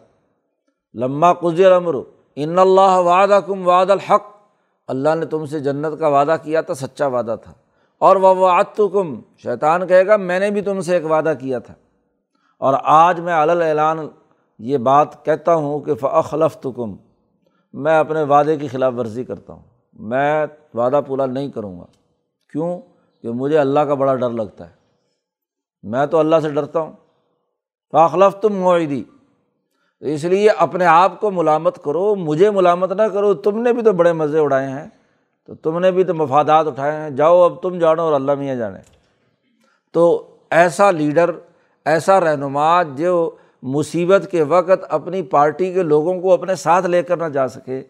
لمہ 0.94 1.26
قزی 1.42 1.66
العمر 1.66 1.96
ان 2.36 2.60
اللہ 2.60 2.98
وعدہ 2.98 3.40
کم 3.46 3.68
وعد 3.68 3.90
الحق۔ 3.90 4.22
اللہ 4.88 5.16
نے 5.16 5.26
تم 5.26 5.46
سے 5.46 5.60
جنت 5.60 6.00
کا 6.00 6.08
وعدہ 6.08 6.36
کیا 6.44 6.62
تھا، 6.62 6.74
سچا 6.74 7.08
وعدہ 7.08 7.36
تھا۔ 7.44 7.54
اور 7.98 8.16
وہ 8.16 8.36
وعد 8.36 8.64
تو 8.76 8.88
کم 8.88 9.16
شیطان 9.38 9.88
کہے 9.88 10.08
گا، 10.08 10.18
میں 10.18 10.40
نے 10.40 10.50
بھی 10.50 10.62
تم 10.62 10.82
سے 10.82 10.94
ایک 10.94 11.12
وعدہ 11.12 11.34
کیا 11.40 11.60
تھا۔ 11.60 11.74
اور 12.60 12.74
آج 12.84 13.20
میں 13.20 13.34
اعلان 13.34 14.08
یہ 14.60 14.78
بات 14.78 15.26
کہتا 15.26 15.56
ہوں 15.56 15.80
کہ 15.80 15.94
فخلف 15.94 16.68
کم 16.76 16.96
میں 17.74 18.00
اپنے 18.00 18.24
وعدے 18.24 18.58
کی 18.58 18.68
خلاف 18.68 18.94
ورزی 18.98 19.24
کرتا 19.24 19.54
ہوں۔ 19.54 19.64
میں 19.94 20.46
وعدہ 20.74 21.02
پورا 21.08 21.26
نہیں 21.26 21.52
کروں 21.52 21.80
گا۔ 21.80 21.86
کیوں 22.52 22.82
کہ 23.22 23.30
مجھے 23.30 23.60
اللہ 23.60 23.80
کا 23.80 23.94
بڑا 23.94 24.16
ڈر 24.16 24.30
لگتا 24.30 24.70
ہے۔ 24.70 24.74
میں 25.84 26.06
تو 26.06 26.20
اللہ 26.20 26.36
سے 26.42 26.50
ڈرتا 26.50 26.80
ہوں۔ 26.80 26.92
فاخلف 27.92 28.42
تم 28.42 28.54
معیدی 28.54 29.04
تو 30.00 30.06
اس 30.06 30.24
لیے 30.24 30.50
اپنے 30.50 30.86
آپ 30.86 31.20
کو 31.20 31.32
ملامت 31.32 31.84
کرو۔ 31.84 32.16
مجھے 32.16 32.52
ملامت 32.52 32.92
نہ 32.92 33.02
کرو۔ 33.02 33.34
تم 33.34 33.62
نے 33.62 33.74
بھی 33.74 33.82
تو 33.82 33.94
بڑے 33.94 34.14
مزے 34.14 34.40
اڑائے 34.40 34.70
ہیں۔ 34.70 34.88
تو 35.46 35.56
تم 35.56 35.80
نے 35.80 35.92
بھی 35.92 36.04
تو 36.04 36.14
مفادات 36.14 36.68
اٹھائے 36.68 36.92
ہیں۔ 36.92 37.10
جاؤ 37.10 37.42
اب 37.42 37.62
تم 37.62 37.80
جانو 37.80 38.02
اور 38.02 38.14
اللہ 38.14 38.36
میاں 38.36 38.56
جانے۔ 38.56 38.80
تو 39.94 40.36
ایسا 40.50 40.92
لیڈر، 40.92 41.32
ایسا 41.86 42.20
رہنما 42.20 42.84
جو 42.84 43.36
مصیبت 43.64 44.28
کے 44.32 44.44
وقت 44.44 44.86
اپنی 44.90 45.22
پارٹی 45.22 45.74
کے 45.74 45.84
لوگوں 45.84 46.22
کو 46.22 46.34
اپنے 46.34 46.56
ساتھ 46.56 46.86
لے 46.86 47.04
کر 47.04 47.18
نہ 47.18 47.26
جا 47.26 47.48
سکے، 47.48 47.84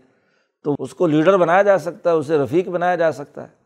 تو 0.64 0.76
اس 0.80 0.94
کو 0.94 1.08
لیڈر 1.08 1.38
بنایا 1.38 1.62
جا 1.62 1.78
سکتا 1.78 2.10
ہے، 2.10 2.16
اسے 2.16 2.38
رفیق 2.38 2.68
بنایا 2.68 2.96
جا 2.96 3.12
سکتا 3.12 3.44
ہے۔ 3.44 3.57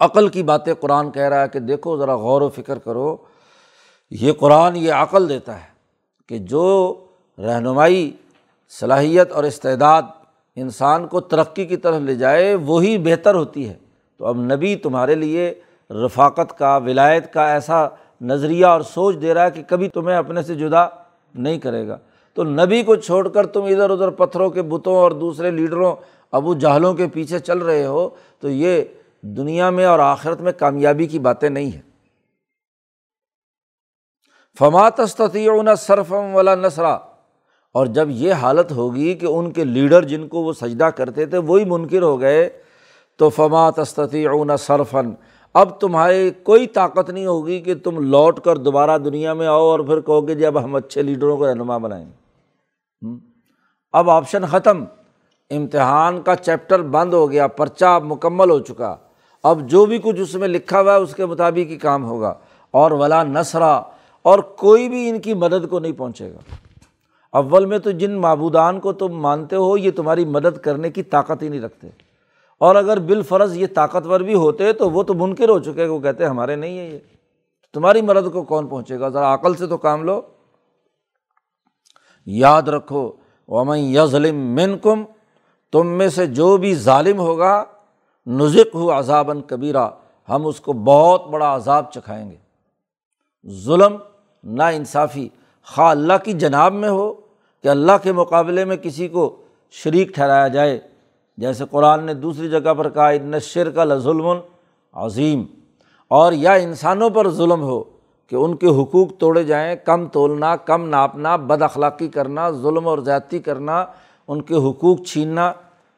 عقل 0.00 0.28
کی 0.28 0.42
باتیں 0.42 0.74
قرآن 0.74 1.10
کہہ 1.10 1.22
رہا 1.22 1.42
ہے 1.42 1.48
کہ 1.48 1.58
دیکھو 1.58 1.96
ذرا 1.96 2.14
غور 2.16 2.42
و 2.42 2.48
فکر 2.48 2.78
کرو، 2.78 3.16
یہ 4.10 4.32
قرآن 4.32 4.76
یہ 4.76 4.92
عقل 4.92 5.28
دیتا 5.28 5.56
ہے 5.56 5.76
کہ 6.28 6.38
جو 6.38 6.94
رہنمائی، 7.38 8.10
صلاحیت 8.68 9.32
اور 9.32 9.44
استعداد 9.44 10.02
انسان 10.56 11.06
کو 11.06 11.20
ترقی 11.20 11.64
کی 11.64 11.76
طرف 11.76 12.00
لے 12.00 12.14
جائے، 12.14 12.54
وہی 12.54 12.98
بہتر 12.98 13.34
ہوتی 13.34 13.68
ہے۔ 13.68 13.74
تو 14.18 14.26
اب 14.26 14.36
نبی 14.36 14.76
تمہارے 14.76 15.14
لیے 15.14 15.54
رفاقت 15.90 16.58
کا، 16.58 16.76
ولایت 16.76 17.32
کا 17.32 17.52
ایسا 17.52 17.88
نظریہ 18.20 18.66
اور 18.66 18.80
سوچ 18.80 19.16
دے 19.22 19.34
رہا 19.34 19.44
ہے 19.44 19.50
کہ 19.50 19.62
کبھی 19.68 19.88
تمہیں 19.88 20.16
اپنے 20.16 20.42
سے 20.42 20.54
جدا 20.54 20.86
نہیں 21.34 21.58
کرے 21.58 21.88
گا۔ 21.88 21.98
تو 22.34 22.44
نبی 22.44 22.82
کو 22.82 22.96
چھوڑ 22.96 23.28
کر 23.28 23.46
تم 23.46 23.64
ادھر 23.64 23.90
ادھر 23.90 24.10
پتھروں 24.10 24.50
کے 24.50 24.62
بتوں 24.62 24.94
اور 24.94 25.10
دوسرے 25.10 25.50
لیڈروں، 25.50 25.96
ابو 26.32 26.54
جہلوں 26.54 26.94
کے 26.94 27.06
پیچھے 27.06 27.38
چل 27.38 27.58
رہے 27.58 27.86
ہو، 27.86 28.08
تو 28.40 28.50
یہ 28.50 28.82
دنیا 29.28 29.70
میں 29.70 29.84
اور 29.84 29.98
آخرت 29.98 30.40
میں 30.40 30.52
کامیابی 30.52 31.06
کی 31.06 31.18
باتیں 31.18 31.48
نہیں 31.48 31.70
ہیں۔ 31.70 31.82
فماتستیون 34.58 35.68
صرفم 35.78 36.34
ولا 36.34 36.54
نسرا 36.54 36.98
اور 37.74 37.86
جب 37.86 38.08
یہ 38.10 38.32
حالت 38.32 38.72
ہوگی 38.72 39.14
کہ 39.14 39.26
ان 39.26 39.52
کے 39.52 39.64
لیڈر 39.64 40.02
جن 40.02 40.28
کو 40.28 40.38
وہ 40.38 40.52
سجدہ 40.52 40.84
کرتے 40.84 41.26
تھے 41.26 41.38
وہی 41.38 41.64
منکر 41.64 42.02
ہو 42.02 42.20
گئے، 42.20 42.62
تو 43.16 43.30
فما 43.30 43.70
تستیون 43.70 44.56
صرفن 44.56 45.14
اب 45.54 45.80
تمہاری 45.80 46.30
کوئی 46.30 46.66
طاقت 46.66 47.10
نہیں 47.10 47.26
ہوگی 47.26 47.60
کہ 47.60 47.74
تم 47.74 47.98
لوٹ 47.98 48.40
کر 48.40 48.56
دوبارہ 48.56 48.98
دنیا 48.98 49.34
میں 49.34 49.46
آؤ 49.46 49.66
اور 49.66 49.80
پھر 49.80 50.00
کہو 50.00 50.26
کہ 50.26 50.34
جی 50.34 50.46
اب 50.46 50.64
ہم 50.64 50.74
اچھے 50.74 51.02
لیڈروں 51.02 51.36
کو 51.36 51.50
رہنما 51.50 51.78
بنائیں۔ 51.78 52.10
اب 53.92 54.10
آپشن 54.10 54.46
ختم۔ 54.46 54.84
امتحان 55.50 56.22
کا 56.22 56.36
چیپٹر 56.36 56.82
بند 56.82 57.14
ہو 57.14 57.30
گیا، 57.30 57.46
پرچہ 57.46 57.98
مکمل 58.04 58.50
ہو 58.50 58.58
چکا۔ 58.58 58.96
اب 59.46 59.60
جو 59.60 59.86
بھی 59.86 59.98
کچھ 59.98 60.20
اس 60.20 60.34
میں 60.34 60.48
لکھا 60.48 60.80
ہوا 60.80 60.92
ہے، 60.92 60.98
اس 60.98 61.14
کے 61.14 61.26
مطابق 61.26 61.70
ہی 61.70 61.76
کام 61.76 62.04
ہوگا۔ 62.04 62.34
اور 62.70 62.90
ولا 62.90 63.22
نسرا 63.22 63.82
اور 64.22 64.38
کوئی 64.38 64.88
بھی 64.88 65.08
ان 65.08 65.20
کی 65.20 65.34
مدد 65.34 65.70
کو 65.70 65.78
نہیں 65.78 65.92
پہنچے 65.92 66.32
گا۔ 66.32 66.54
اول 67.32 67.66
میں 67.66 67.78
تو 67.78 67.90
جن 67.90 68.10
معبودان 68.10 68.80
کو 68.80 68.92
تم 68.92 69.08
مانتے 69.08 69.56
ہو، 69.56 69.78
یہ 69.78 69.90
تمہاری 69.90 70.24
مدد 70.24 70.58
کرنے 70.58 70.90
کی 70.90 71.02
طاقت 71.02 71.42
ہی 71.42 71.48
نہیں 71.48 71.60
رکھتے۔ 71.60 71.88
اور 72.60 72.76
اگر 72.76 72.98
بالفرض 72.98 73.56
یہ 73.56 73.66
طاقتور 73.74 74.20
بھی 74.20 74.34
ہوتے، 74.34 74.72
تو 74.72 74.90
وہ 74.90 75.02
تو 75.02 75.14
منکر 75.14 75.48
ہو 75.48 75.58
چکے، 75.58 75.86
وہ 75.86 76.00
کہتے 76.00 76.24
ہمارے 76.24 76.56
نہیں 76.56 76.78
ہے 76.78 76.86
یہ۔ 76.86 76.98
تمہاری 77.74 78.02
مدد 78.02 78.32
کو 78.32 78.42
کون 78.42 78.66
پہنچے 78.66 79.00
گا؟ 79.00 79.08
ذرا 79.08 79.34
عقل 79.34 79.54
سے 79.54 79.66
تو 79.66 79.76
کام 79.76 80.02
لو۔ 80.02 80.20
یاد 82.26 82.62
رکھو، 82.62 83.12
ومن 83.48 83.78
یظلم 83.78 84.36
من 84.36 84.78
کم 84.78 85.04
تم 85.72 85.86
میں 85.86 86.08
سے 86.08 86.26
جو 86.26 86.56
بھی 86.56 86.74
ظالم 86.74 87.18
ہوگا 87.18 87.64
نزق 88.26 88.74
ہو 88.74 88.98
عذابً 88.98 89.40
کبیرہ، 89.40 89.88
ہم 90.28 90.46
اس 90.46 90.60
کو 90.60 90.72
بہت 90.72 91.26
بڑا 91.26 91.56
عذاب 91.56 91.92
چکھائیں 91.92 92.30
گے۔ 92.30 92.36
ظلم 93.50 93.96
نا 94.44 94.68
انصافی 94.68 95.28
خواہ 95.66 95.90
اللہ 95.90 96.12
کی 96.24 96.32
جناب 96.32 96.72
میں 96.72 96.88
ہو 96.88 97.14
کہ 97.62 97.68
اللہ 97.68 97.92
کے 98.02 98.12
مقابلے 98.12 98.64
میں 98.64 98.76
کسی 98.76 99.08
کو 99.08 99.36
شریک 99.70 100.08
ٹھہرایا 100.08 100.48
جائے۔ 100.48 100.80
جیسے 101.36 101.64
قرآن 101.70 102.04
نے 102.04 102.14
دوسری 102.14 102.48
جگہ 102.50 102.74
پر 102.74 102.88
کہا، 102.88 103.08
ان 103.08 103.38
شر 103.38 103.70
کا 103.70 103.84
لظلم 103.84 104.26
عظیم 104.92 105.44
اور 106.08 106.32
یا 106.32 106.52
انسانوں 106.52 107.10
پر 107.10 107.28
ظلم 107.28 107.62
ہو 107.62 107.82
کہ 108.26 108.36
ان 108.36 108.56
کے 108.56 108.66
حقوق 108.66 109.08
توڑے 109.18 109.44
جائیں، 109.44 109.76
کم 109.76 110.06
تولنا، 110.06 110.56
کم 110.56 110.88
ناپنا، 110.88 111.36
بد 111.36 111.62
اخلاقی 111.62 112.08
کرنا، 112.08 112.50
ظلم 112.50 112.88
اور 112.88 112.98
زیادتی 112.98 113.38
کرنا، 113.38 113.84
ان 114.28 114.42
کے 114.42 114.54
حقوق 114.54 115.02
چھیننا 115.06 115.52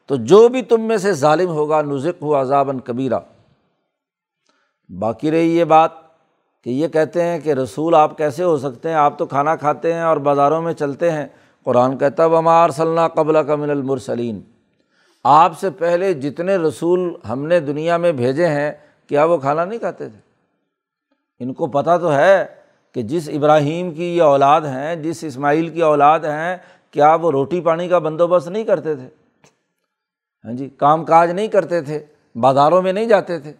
تو 0.09 0.15
جو 0.15 0.47
بھی 0.47 0.61
تم 0.61 0.81
میں 0.81 0.97
سے 0.97 1.13
ظالم 1.13 1.49
ہوگا 1.49 1.81
نزق 1.81 2.21
ہو 2.21 2.41
عذابً 2.41 2.79
کبیرہ 2.79 3.19
باقی 4.99 5.31
رہی 5.31 5.57
یہ 5.57 5.63
بات 5.63 5.91
کہ 6.63 6.69
یہ 6.69 6.87
کہتے 6.87 7.23
ہیں 7.23 7.39
کہ 7.39 7.53
رسول 7.53 7.95
آپ 7.95 8.17
کیسے 8.17 8.43
ہو 8.43 8.57
سکتے 8.57 8.89
ہیں؟ 8.89 8.95
آپ 8.95 9.17
تو 9.17 9.25
کھانا 9.25 9.55
کھاتے 9.55 9.93
ہیں 9.93 10.01
اور 10.01 10.17
بازاروں 10.17 10.61
میں 10.61 10.73
چلتے 10.73 11.11
ہیں۔ 11.11 11.27
قرآن 11.63 11.97
کہتا 11.97 12.23
ہے 12.23 12.29
بمار 12.29 12.69
صلی 12.69 13.01
قبل 13.15 13.43
کا 13.47 13.55
من 13.55 13.69
المرسلین 13.69 14.41
آپ 15.23 15.59
سے 15.59 15.69
پہلے 15.69 16.13
جتنے 16.13 16.55
رسول 16.55 17.15
ہم 17.29 17.45
نے 17.45 17.59
دنیا 17.59 17.97
میں 17.97 18.11
بھیجے 18.11 18.47
ہیں، 18.47 18.71
کیا 19.07 19.25
وہ 19.25 19.37
کھانا 19.37 19.65
نہیں 19.65 19.79
کھاتے 19.79 20.09
تھے؟ 20.09 20.19
ان 21.39 21.53
کو 21.53 21.67
پتہ 21.67 21.97
تو 22.01 22.13
ہے 22.13 22.45
کہ 22.93 23.01
جس 23.01 23.29
ابراہیم 23.29 23.91
کی 23.91 24.17
یہ 24.17 24.21
اولاد 24.21 24.61
ہیں، 24.61 24.95
جس 24.95 25.23
اسماعیل 25.23 25.69
کی 25.69 25.81
اولاد 25.81 26.19
ہیں، 26.19 26.57
کیا 26.91 27.15
وہ 27.15 27.31
روٹی 27.31 27.61
پانی 27.61 27.87
کا 27.87 27.99
بندوبست 27.99 28.47
نہیں 28.47 28.63
کرتے 28.63 28.95
تھے؟ 28.95 29.18
ہاں 30.45 30.53
جی 30.53 30.69
کام 30.69 31.05
کاج 31.05 31.31
نہیں 31.31 31.47
کرتے 31.47 31.81
تھے، 31.81 32.05
بازاروں 32.35 32.81
میں 32.81 32.93
نہیں 32.93 33.05
جاتے 33.05 33.39
تھے۔ 33.39 33.53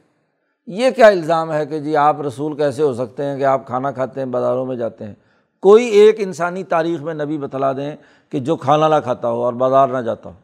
یہ 0.67 0.89
کیا 0.89 1.07
الزام 1.07 1.53
ہے 1.53 1.65
کہ 1.65 1.79
جی 1.79 1.95
آپ 1.95 2.21
رسول 2.21 2.57
کیسے 2.57 2.83
ہو 2.83 2.93
سکتے 2.93 3.23
ہیں 3.25 3.37
کہ 3.37 3.43
آپ 3.43 3.67
کھانا 3.67 3.91
کھاتے 3.91 4.19
ہیں، 4.19 4.27
بازاروں 4.27 4.65
میں 4.65 4.75
جاتے 4.75 5.05
ہیں؟ 5.05 5.13
کوئی 5.61 5.85
ایک 5.85 6.15
انسانی 6.19 6.63
تاریخ 6.63 7.01
میں 7.01 7.13
نبی 7.13 7.37
بتلا 7.37 7.73
دیں 7.73 7.95
کہ 8.29 8.39
جو 8.39 8.55
کھانا 8.55 8.87
نہ 8.87 8.95
کھاتا 9.03 9.29
ہو 9.29 9.43
اور 9.43 9.53
بازار 9.53 9.87
نہ 9.87 9.97
جاتا 9.97 10.29
ہو۔ 10.29 10.35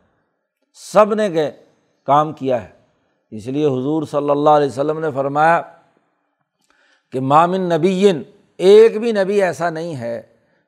سب 0.73 1.13
نے 1.13 1.29
گئے، 1.33 1.51
کام 2.05 2.33
کیا 2.33 2.63
ہے۔ 2.63 2.67
اس 3.31 3.47
لیے 3.47 3.65
حضور 3.65 4.03
صلی 4.03 4.29
اللہ 4.29 4.49
علیہ 4.49 4.67
وسلم 4.67 4.99
نے 4.99 5.07
فرمایا 5.15 5.61
کہ 7.11 7.19
مامن 7.19 7.61
نبی 7.61 8.11
ایک 8.57 8.99
بھی 8.99 9.11
نبی 9.11 9.43
ایسا 9.43 9.69
نہیں 9.69 9.95
ہے 9.95 10.21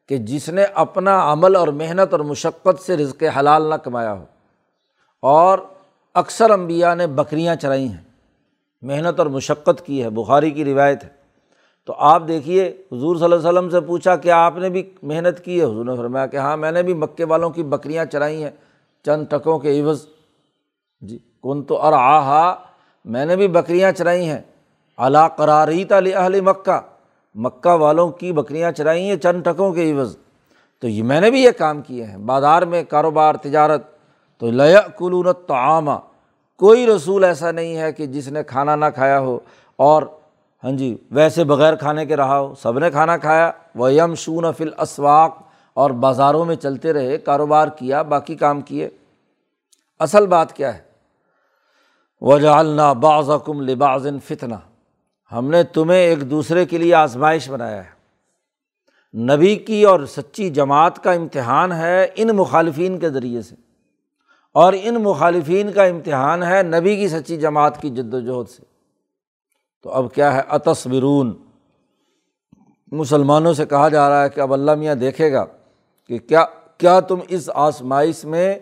کہ 0.10 0.18
جس 0.18 0.50
نے 0.50 0.64
اپنا 0.64 1.32
عمل 1.32 1.56
اور 1.56 1.68
محنت 1.68 2.12
اور 2.12 2.20
مشقت 2.20 2.82
سے 2.82 2.98
رزق 2.98 3.24
حلال 3.40 3.64
نہ 3.70 3.76
کمایا 3.76 4.14
ہو۔ 4.14 4.24
اور 5.22 5.60
اکثر 6.14 6.50
امبیا 6.50 6.94
نے 6.94 7.08
بکریاں 7.08 7.56
چرائی 7.56 7.88
ہیں۔ 7.88 8.08
محنت 8.82 9.20
اور 9.20 9.28
مشقت 9.28 9.86
کی 9.86 10.04
ہے، 10.04 10.10
بخاری 10.10 10.52
کی 10.52 10.66
روایت 10.66 11.04
ہے۔ 11.04 11.10
تو 11.86 11.94
آپ 11.98 12.24
دیکھیے، 12.28 12.68
حضور 12.92 13.16
صلی 13.16 13.24
اللہ 13.24 13.36
علیہ 13.36 13.50
وسلم 13.50 13.70
سے 13.70 13.80
پوچھا 13.80 14.16
کہ 14.16 14.32
آپ 14.32 14.58
نے 14.58 14.70
بھی 14.70 14.90
محنت 15.04 15.46
کی 15.46 15.60
ہے؟ 15.60 15.66
حضور 15.66 15.86
نے 15.86 15.96
فرمایا 15.96 16.26
کہ 16.26 16.38
ہاں 16.38 16.58
میں 16.58 16.72
نے 16.72 16.84
بھی 16.84 16.94
مکے 16.94 17.24
والوں 17.24 17.50
کی 17.50 17.64
بکریاں 17.64 18.06
چرائی 18.06 18.44
ہیں، 18.44 18.52
چند 19.06 19.26
ٹکوں 19.30 19.60
کے 19.60 19.82
عوض۔ 19.82 20.08
جی 21.02 21.18
کن 21.44 21.64
تو 21.64 21.78
اور 21.78 21.94
آہا 21.94 22.56
میں 23.06 23.26
نے 23.26 23.36
بھی 23.36 23.48
بکریاں 23.48 23.92
چرائی 23.92 24.30
ہیں۔ 24.30 24.42
اعلیٰ 24.98 25.28
قراری 25.36 25.86
تعلی 25.86 26.14
اہل 26.14 26.42
مکہ 26.42 26.80
مکہ 27.36 27.70
والوں 27.70 28.10
کی 28.10 28.32
بکریاں 28.32 28.72
چرائی 28.72 29.10
ہیں، 29.10 29.16
چند 29.16 29.44
ٹکوں 29.44 29.74
کے 29.74 29.92
عوض۔ 29.92 30.18
تو 30.80 30.88
یہ 30.88 31.04
میں 31.04 31.22
نے 31.22 31.32
بھی 31.32 31.44
یہ 31.44 31.52
کام 31.52 31.82
کیے 31.82 32.04
ہیں۔ 32.04 32.18
بازار 32.18 32.62
میں 32.62 32.84
کاروبار، 32.84 33.36
تجارت 33.36 33.97
تو 34.38 34.52
لیا 34.52 34.82
کلونت 34.82 35.48
تو 35.48 35.54
عامہ 35.54 35.92
کوئی 36.58 36.88
رسول 36.88 37.24
ایسا 37.24 37.52
نہیں 37.52 37.78
ہے 37.78 37.94
کہ 37.94 38.06
جس 38.06 38.28
نے 38.28 38.44
کھانا 38.44 38.76
نہ 38.76 38.86
کھایا 38.96 39.20
ہو 39.20 39.40
اور 39.76 40.04
ہاں 40.64 40.72
جی 40.72 40.98
ویسے 41.12 41.44
بغیر 41.44 41.76
کھانے 41.76 42.06
کے 42.06 42.16
رہا 42.16 42.40
ہو، 42.40 42.54
سب 42.56 42.80
نے 42.80 42.92
کھانا 42.92 43.18
کھایا 43.18 43.52
وہ 43.76 43.94
یم 43.94 44.16
شون 44.16 44.46
فل 44.58 44.70
اسواق 44.78 45.42
اور 45.74 45.92
بازاروں 45.92 46.46
میں 46.46 46.56
چلتے 46.56 46.94
رہے، 46.94 47.18
کاروبار 47.18 47.68
کیا، 47.68 48.02
باقی 48.02 48.36
کام 48.36 48.62
کیے۔ 48.62 48.90
اصل 50.00 50.28
بات 50.28 50.54
کیا 50.54 50.74
ہے؟ 50.74 50.80
وجہ 52.22 52.48
اللہ 52.48 52.94
بعض 52.94 53.30
کم 53.46 53.62
لباظن 53.62 54.20
فتنا 54.20 54.60
ہم 55.32 55.50
نے 55.50 55.64
تمہیں 55.64 56.00
ایک 56.00 56.32
دوسرے 56.32 56.66
کے 56.66 56.78
لیے 56.78 56.94
آزمائش 56.94 57.50
بنایا 57.50 57.84
ہے۔ 57.86 57.98
نبی 59.20 59.56
کی 59.56 59.84
اور 59.84 60.00
سچی 60.06 60.50
جماعت 60.50 61.04
کا 61.04 61.12
امتحان 61.12 61.72
ہے 61.72 62.08
ان 62.16 62.28
مخالفین 62.28 63.00
کے 63.00 63.10
ذریعے 63.10 63.42
سے۔ 63.42 63.56
اور 64.58 64.74
ان 64.82 64.96
مخالفین 64.96 65.72
کا 65.72 65.84
امتحان 65.84 66.44
ہے 66.44 66.64
نبی 66.64 66.96
کی 66.96 67.08
سچی 67.08 67.38
جماعت 67.38 67.82
کی 67.82 67.90
جد 67.90 68.14
وجہد 68.14 68.50
سے۔ 68.50 68.64
تو 69.84 69.90
اب 69.90 70.14
کیا 70.14 70.36
ہے؟ 70.36 70.42
اتصبرون۔ 70.50 71.38
مسلمانوں 72.92 73.54
سے 73.54 73.66
کہا 73.66 73.90
جا 73.90 74.10
رہا 74.10 74.24
ہے 74.24 74.30
کہ 74.30 74.42
اب 74.42 74.54
اللہ 74.54 74.76
میاں 74.76 74.96
دیکھے 74.96 75.32
گا 75.32 75.46
کہ 76.08 76.18
کیا 76.18 76.46
کیا 76.78 77.00
تم 77.00 77.20
اس 77.28 77.50
آسمائش 77.54 78.26
میں 78.26 78.60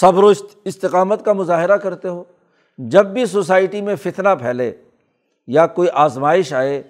صبر 0.00 0.22
و 0.22 0.32
استقامت 0.64 1.24
کا 1.24 1.32
مظاہرہ 1.32 1.76
کرتے 1.76 2.08
ہو؟ 2.08 2.24
جب 2.78 3.06
بھی 3.06 3.26
سوسائٹی 3.26 3.80
میں 3.80 3.96
فتنہ 3.96 4.28
پھیلے 4.38 4.72
یا 5.46 5.66
کوئی 5.66 5.88
آزمائش 5.92 6.52
آئے 6.52 6.82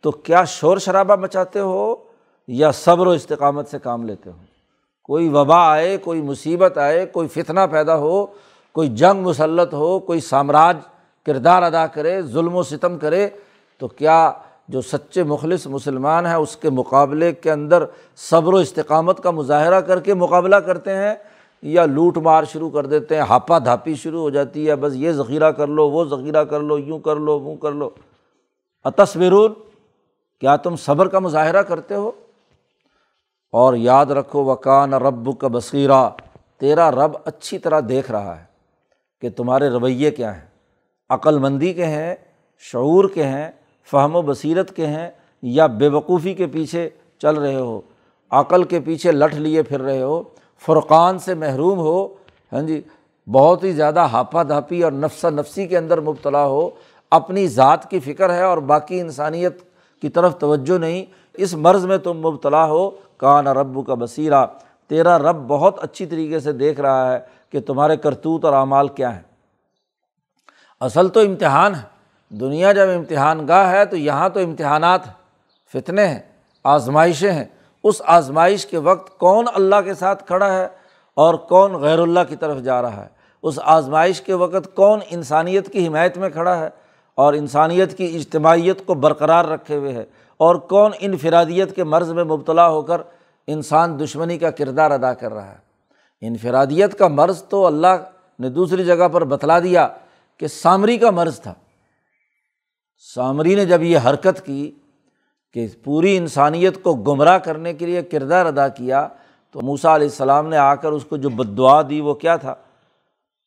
تو 0.00 0.10
کیا 0.10 0.44
شور 0.44 0.78
شرابہ 0.78 1.16
مچاتے 1.16 1.60
ہو 1.60 1.94
یا 2.48 2.72
صبر 2.72 3.06
و 3.06 3.10
استقامت 3.10 3.68
سے 3.68 3.78
کام 3.78 4.06
لیتے 4.06 4.30
ہو؟ 4.30 4.51
کوئی 5.04 5.28
وبا 5.28 5.72
آئے، 5.72 5.96
کوئی 5.96 6.22
مصیبت 6.22 6.78
آئے، 6.78 7.06
کوئی 7.06 7.28
فتنہ 7.28 7.60
پیدا 7.70 7.96
ہو، 7.96 8.26
کوئی 8.72 8.88
جنگ 8.88 9.22
مسلط 9.22 9.74
ہو، 9.74 9.98
کوئی 9.98 10.20
سامراج 10.20 10.76
کردار 11.26 11.62
ادا 11.62 11.86
کرے، 11.86 12.22
ظلم 12.22 12.54
و 12.54 12.62
ستم 12.62 12.98
کرے، 12.98 13.28
تو 13.78 13.88
کیا 13.88 14.32
جو 14.68 14.80
سچے 14.80 15.22
مخلص 15.22 15.66
مسلمان 15.66 16.26
ہیں 16.26 16.34
اس 16.34 16.56
کے 16.56 16.70
مقابلے 16.70 17.32
کے 17.32 17.52
اندر 17.52 17.84
صبر 18.16 18.52
و 18.52 18.56
استقامت 18.56 19.22
کا 19.22 19.30
مظاہرہ 19.30 19.80
کر 19.80 20.00
کے 20.00 20.14
مقابلہ 20.14 20.56
کرتے 20.56 20.94
ہیں؟ 20.94 21.14
یا 21.62 21.86
لوٹ 21.86 22.18
مار 22.18 22.44
شروع 22.44 22.70
کر 22.70 22.86
دیتے 22.86 23.14
ہیں، 23.14 23.22
ہاپا 23.22 23.58
دھاپی 23.58 23.94
شروع 23.94 24.20
ہو 24.20 24.30
جاتی 24.30 24.68
ہے، 24.68 24.76
بس 24.76 24.92
یہ 24.94 25.12
ذخیرہ 25.12 25.50
کر 25.50 25.66
لو، 25.66 25.90
وہ 25.90 26.04
ذخیرہ 26.04 26.44
کر 26.44 26.60
لو، 26.60 26.78
یوں 26.78 26.98
کر 26.98 27.16
لو، 27.16 27.38
وہ 27.40 27.56
کر 27.56 27.72
لو۔ 27.72 27.90
اتصورون 28.84 29.54
کیا 30.40 30.56
تم 30.56 30.76
صبر 30.76 31.08
کا 31.08 31.18
مظاہرہ 31.18 31.62
کرتے 31.62 31.94
ہو؟ 31.94 32.10
اور 33.52 33.74
یاد 33.74 34.06
رکھو، 34.06 34.44
وکان 34.44 34.94
رب 34.94 35.28
کا 35.38 35.48
بصیرہ 35.48 36.08
تیرا 36.60 36.90
رب 36.90 37.16
اچھی 37.24 37.58
طرح 37.58 37.80
دیکھ 37.88 38.10
رہا 38.10 38.38
ہے 38.38 38.44
کہ 39.22 39.30
تمہارے 39.30 39.68
رویے 39.68 40.10
کیا 40.10 40.34
ہیں؟ 40.34 40.46
عقل 41.10 41.38
مندی 41.38 41.72
کے 41.72 41.86
ہیں، 41.86 42.14
شعور 42.64 43.08
کے 43.14 43.22
ہیں، 43.22 43.50
فہم 43.88 44.16
و 44.16 44.22
بصیرت 44.22 44.74
کے 44.76 44.86
ہیں، 44.86 45.10
یا 45.42 45.66
بے 45.66 45.88
وقوفی 45.88 46.34
کے 46.34 46.46
پیچھے 46.46 46.88
چل 47.20 47.36
رہے 47.36 47.54
ہو، 47.54 47.80
عقل 48.30 48.64
کے 48.64 48.80
پیچھے 48.80 49.12
لٹ 49.12 49.34
لیے 49.34 49.62
پھر 49.62 49.80
رہے 49.80 50.02
ہو، 50.02 50.22
فرقان 50.64 51.18
سے 51.18 51.34
محروم 51.34 51.78
ہو 51.78 52.06
ہاں 52.52 52.62
جی 52.62 52.80
بہت 53.26 53.64
ہی 53.64 53.72
زیادہ 53.72 54.00
ہاپا 54.12 54.42
دھاپی 54.42 54.82
اور 54.82 54.92
نفسہ 54.92 55.26
نفسی 55.26 55.66
کے 55.66 55.76
اندر 55.78 56.00
مبتلا 56.00 56.46
ہو، 56.46 56.68
اپنی 57.12 57.46
ذات 57.48 57.90
کی 57.90 58.00
فکر 58.00 58.34
ہے 58.34 58.42
اور 58.42 58.58
باقی 58.70 59.00
انسانیت 59.00 59.60
کی 60.02 60.08
طرف 60.08 60.38
توجہ 60.38 60.78
نہیں، 60.78 61.04
اس 61.34 61.54
مرض 61.54 61.84
میں 61.86 61.98
تم 61.98 62.20
مبتلا 62.20 62.64
ہو 62.66 62.90
کان 63.22 63.46
رب 63.46 63.86
کا 63.86 63.94
بصیرہ 63.94 64.46
تیرا 64.86 65.18
رب 65.18 65.36
بہت 65.48 65.82
اچھی 65.82 66.06
طریقے 66.06 66.40
سے 66.40 66.52
دیکھ 66.52 66.80
رہا 66.80 67.12
ہے 67.12 67.20
کہ 67.50 67.60
تمہارے 67.60 67.96
کرتوت 67.96 68.44
اور 68.44 68.52
اعمال 68.52 68.88
کیا 68.88 69.14
ہیں۔ 69.14 69.22
اصل 70.80 71.08
تو 71.08 71.20
امتحان 71.20 71.74
ہے۔ 71.74 71.80
دنیا 72.28 72.72
جب 72.72 72.88
امتحان 72.88 73.48
گاہ 73.48 73.70
ہے 73.70 73.84
تو 73.84 73.96
یہاں 73.96 74.28
تو 74.28 74.40
امتحانات 74.40 75.00
فتنے 75.72 76.06
ہیں، 76.06 76.18
آزمائشیں 76.64 77.32
ہیں۔ 77.32 77.44
اس 77.84 78.02
آزمائش 78.04 78.66
کے 78.66 78.78
وقت 78.78 79.18
کون 79.18 79.44
اللہ 79.54 79.80
کے 79.84 79.94
ساتھ 79.94 80.26
کھڑا 80.26 80.52
ہے 80.52 80.68
اور 81.14 81.34
کون 81.34 81.74
غیر 81.74 81.98
اللہ 81.98 82.20
کی 82.28 82.36
طرف 82.36 82.58
جا 82.58 82.82
رہا 82.82 82.96
ہے؟ 82.96 83.08
اس 83.42 83.58
آزمائش 83.62 84.20
کے 84.20 84.34
وقت 84.34 84.74
کون 84.74 85.00
انسانیت 85.10 85.72
کی 85.72 85.88
حمایت 85.88 86.18
میں 86.18 86.30
کھڑا 86.30 86.58
ہے 86.58 86.70
اور 87.14 87.32
انسانیت 87.32 87.98
کی 87.98 88.16
اجتماعیت 88.16 88.86
کو 88.86 88.94
برقرار 88.94 89.44
رکھے 89.44 89.76
ہوئے 89.76 89.92
ہے؟ 89.92 90.04
اور 90.42 90.56
کون 90.56 90.92
انفرادیت 90.98 91.76
کے 91.76 91.84
مرض 91.84 92.12
میں 92.12 92.24
مبتلا 92.24 92.68
ہو 92.68 92.82
کر 92.82 93.00
انسان 93.46 94.00
دشمنی 94.00 94.38
کا 94.38 94.50
کردار 94.50 94.90
ادا 94.90 95.14
کر 95.14 95.32
رہا 95.32 95.52
ہے؟ 95.52 95.58
انفرادیت 96.20 96.98
کا 96.98 97.08
مرض 97.08 97.42
تو 97.42 97.66
اللہ 97.66 98.10
نے 98.38 98.48
دوسری 98.48 98.84
جگہ 98.84 99.08
پر 99.08 99.24
بتلا 99.24 99.58
دیا 99.58 99.88
کہ 100.38 100.46
سامری 100.46 100.98
کا 100.98 101.10
مرض 101.10 101.40
تھا۔ 101.40 101.54
سامری 103.14 103.54
نے 103.54 103.66
جب 103.66 103.82
یہ 103.82 103.98
حرکت 103.98 104.46
کی 104.46 104.70
کہ 105.52 105.66
پوری 105.84 106.16
انسانیت 106.16 106.82
کو 106.82 106.94
گمراہ 106.94 107.38
کرنے 107.38 107.74
کے 107.74 107.86
لیے 107.86 108.02
کردار 108.02 108.46
ادا 108.46 108.68
کیا 108.68 109.08
تو 109.50 109.60
موسا 109.60 109.94
علیہ 109.94 110.08
السلام 110.08 110.48
نے 110.48 110.56
آ 110.56 110.74
کر 110.74 110.92
اس 110.92 111.04
کو 111.04 111.16
جو 111.16 111.28
بدعا 111.28 111.82
دی 111.82 112.00
وہ 112.00 112.14
کیا 112.14 112.36
تھا؟ 112.36 112.54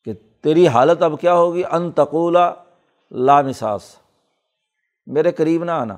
کہ 0.04 0.12
تیری 0.40 0.68
حالت 0.68 1.02
اب 1.02 1.20
کیا 1.20 1.34
ہوگی؟ 1.34 1.62
انتقولہ 1.70 2.54
لامساس 3.10 3.82
میرے 5.06 5.32
قریب 5.32 5.64
نہ 5.64 5.70
آنا۔ 5.70 5.96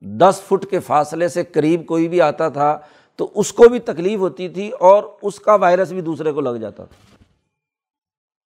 دس 0.00 0.42
فٹ 0.48 0.66
کے 0.70 0.78
فاصلے 0.78 1.28
سے 1.28 1.44
قریب 1.44 1.86
کوئی 1.86 2.08
بھی 2.08 2.20
آتا 2.20 2.48
تھا 2.48 2.78
تو 3.16 3.30
اس 3.34 3.52
کو 3.52 3.68
بھی 3.68 3.78
تکلیف 3.78 4.18
ہوتی 4.18 4.48
تھی 4.48 4.70
اور 4.70 5.04
اس 5.22 5.40
کا 5.40 5.54
وائرس 5.54 5.92
بھی 5.92 6.00
دوسرے 6.00 6.32
کو 6.32 6.40
لگ 6.40 6.56
جاتا 6.56 6.84
تھا۔ 6.84 7.24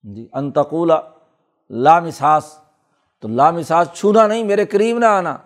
جی 0.02 0.26
انتقولہ 0.32 0.92
لامساس 1.70 2.44
تو 3.20 3.28
لامساس 3.28 3.88
چھونا 3.94 4.26
نہیں، 4.26 4.44
میرے 4.44 4.66
قریب 4.66 4.98
نہ 4.98 5.04
آنا۔ 5.04 5.36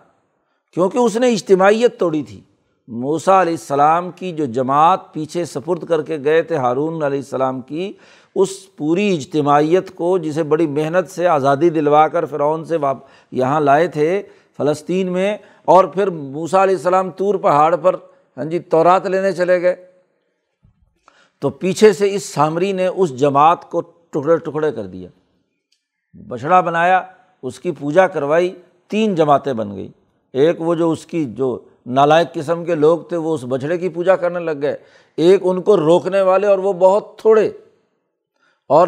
کیونکہ 0.73 0.97
اس 0.97 1.17
نے 1.17 1.33
اجتماعیت 1.33 1.99
توڑی 1.99 2.23
تھی۔ 2.23 2.41
موسا 2.87 3.41
علیہ 3.41 3.53
السلام 3.53 4.11
کی 4.11 4.31
جو 4.31 4.45
جماعت 4.45 5.13
پیچھے 5.13 5.45
سپرد 5.45 5.83
کر 5.85 6.01
کے 6.01 6.17
گئے 6.23 6.41
تھے، 6.41 6.55
ہارون 6.55 7.03
علیہ 7.03 7.19
السلام 7.19 7.61
کی، 7.61 7.93
اس 8.35 8.75
پوری 8.75 9.15
اجتماعیت 9.15 9.95
کو 9.95 10.17
جسے 10.17 10.43
بڑی 10.43 10.67
محنت 10.67 11.09
سے 11.09 11.27
آزادی 11.27 11.69
دلوا 11.69 12.07
کر 12.07 12.25
فرعون 12.25 12.65
سے 12.65 12.77
یہاں 13.31 13.61
لائے 13.61 13.87
تھے 13.87 14.23
فلسطین 14.57 15.11
میں 15.11 15.37
اور 15.65 15.85
پھر 15.85 16.09
موسا 16.09 16.63
علیہ 16.63 16.75
السلام 16.75 17.11
طور 17.11 17.35
پہاڑ 17.35 17.75
پر 17.75 17.95
ہاں 18.37 18.45
جی 18.45 18.59
تورات 18.59 19.05
لینے 19.05 19.31
چلے 19.31 19.61
گئے۔ 19.61 19.75
تو 21.39 21.49
پیچھے 21.49 21.93
سے 21.93 22.15
اس 22.15 22.23
سامری 22.23 22.71
نے 22.71 22.87
اس 22.87 23.19
جماعت 23.19 23.69
کو 23.71 23.81
ٹکڑے 23.81 24.37
ٹکڑے 24.37 24.71
کر 24.71 24.83
دیا۔ 24.83 25.09
بچھڑا 26.27 26.61
بنایا، 26.61 27.03
اس 27.43 27.59
کی 27.59 27.71
پوجا 27.71 28.07
کروائی، 28.07 28.55
تین 28.87 29.15
جماعتیں 29.15 29.53
بن 29.53 29.75
گئی 29.75 29.87
ایک 30.33 30.61
وہ 30.61 30.75
جو 30.75 30.91
اس 30.91 31.05
کی 31.05 31.25
جو 31.25 31.59
نالائق 31.85 32.33
قسم 32.33 32.65
کے 32.65 32.75
لوگ 32.75 32.99
تھے، 32.99 33.17
وہ 33.17 33.33
اس 33.33 33.45
بچھڑے 33.49 33.77
کی 33.77 33.89
پوجا 33.89 34.15
کرنے 34.15 34.39
لگ 34.39 34.61
گئے۔ 34.61 34.77
ایک 35.15 35.39
ان 35.43 35.61
کو 35.61 35.77
روکنے 35.77 36.21
والے 36.21 36.47
اور 36.47 36.57
وہ 36.57 36.73
بہت 36.73 37.19
تھوڑے۔ 37.19 37.51
اور 38.67 38.87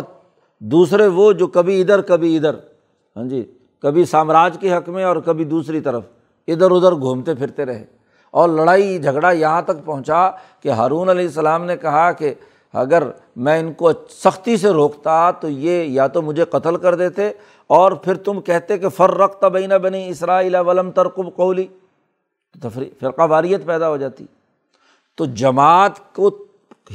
دوسرے 0.60 1.08
وہ 1.08 1.32
جو 1.32 1.48
کبھی 1.48 1.82
ادھر 1.82 2.02
کبھی 2.02 2.38
ادھر 2.38 2.54
ہاں 3.16 3.24
جی 3.24 3.52
کبھی 3.80 4.06
سامراج 4.06 4.58
کے 4.60 4.74
حق 4.74 4.90
میں 4.90 5.04
اور 5.04 5.16
کبھی 5.16 5.46
دوسری 5.46 5.82
طرف۔ 5.82 6.04
ادھر 6.48 6.72
ادھر 6.72 6.92
گھومتے 6.92 7.36
پھرتے 7.36 7.66
رہے۔ 7.66 7.86
اور 8.32 8.50
لڑائی، 8.50 9.00
جھگڑا 9.00 9.32
یہاں 9.32 9.62
تک 9.62 9.86
پہنچا 9.86 10.30
کہ 10.62 10.70
ہارون 10.70 11.10
علیہ 11.10 11.26
السلام 11.26 11.66
نے 11.66 11.78
کہا 11.78 12.12
کہ 12.12 12.34
اگر 12.74 13.04
میں 13.36 13.60
ان 13.60 13.74
کو 13.74 13.92
سختی 14.10 14.58
سے 14.58 14.70
روکتا 14.70 15.32
تو 15.32 15.50
یہ 15.50 15.84
یا 15.84 16.08
تو 16.08 16.22
مجھے 16.22 16.46
قتل 16.46 16.78
کر 16.78 16.96
دیتے 16.96 17.30
اور 17.68 17.92
پھر 17.92 18.16
تم 18.16 18.42
کہتے 18.42 18.78
کہ 18.78 18.90
فر 18.90 19.12
رخت 19.12 19.44
بین 19.44 19.70
بنی 19.70 20.10
اسرائیل 20.10 20.56
ولم 20.56 20.92
ترقب 20.92 21.36
قولی۔ 21.36 21.68
تفریح 22.64 22.90
فرقہ 23.00 23.22
واریت 23.22 23.66
پیدا 23.66 23.90
ہو 23.90 23.98
جاتی۔ 23.98 24.26
تو 25.16 25.26
جماعت 25.26 26.14
کو 26.14 26.46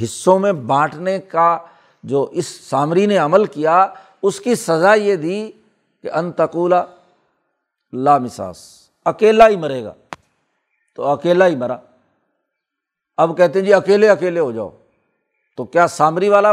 حصوں 0.03 0.39
میں 0.39 0.53
بانٹنے 0.53 1.19
کا 1.19 1.59
جو 2.03 2.29
اس 2.33 2.47
سامری 2.47 3.07
نے 3.07 3.17
عمل 3.17 3.45
کیا، 3.45 3.87
اس 4.23 4.41
کی 4.41 4.55
سزا 4.55 4.95
یہ 4.95 5.17
دی 5.17 5.51
کہ 6.03 6.11
انتقولہ 6.11 6.75
لامساس 7.93 8.82
اکیلا 9.05 9.49
ہی 9.49 9.57
مرے 9.57 9.85
گا۔ 9.85 9.93
تو 10.95 11.07
اکیلا 11.07 11.47
ہی 11.47 11.57
مرا۔ 11.57 11.77
اب 13.17 13.37
کہتے 13.37 13.59
ہیں 13.59 13.67
جی 13.67 13.75
اکیلے 13.75 14.09
اکیلے 14.09 14.41
ہو 14.41 14.53
جاؤ۔ 14.53 14.71
تو 15.57 15.65
کیا 15.65 15.87
سامری 15.87 16.29
والا 16.29 16.53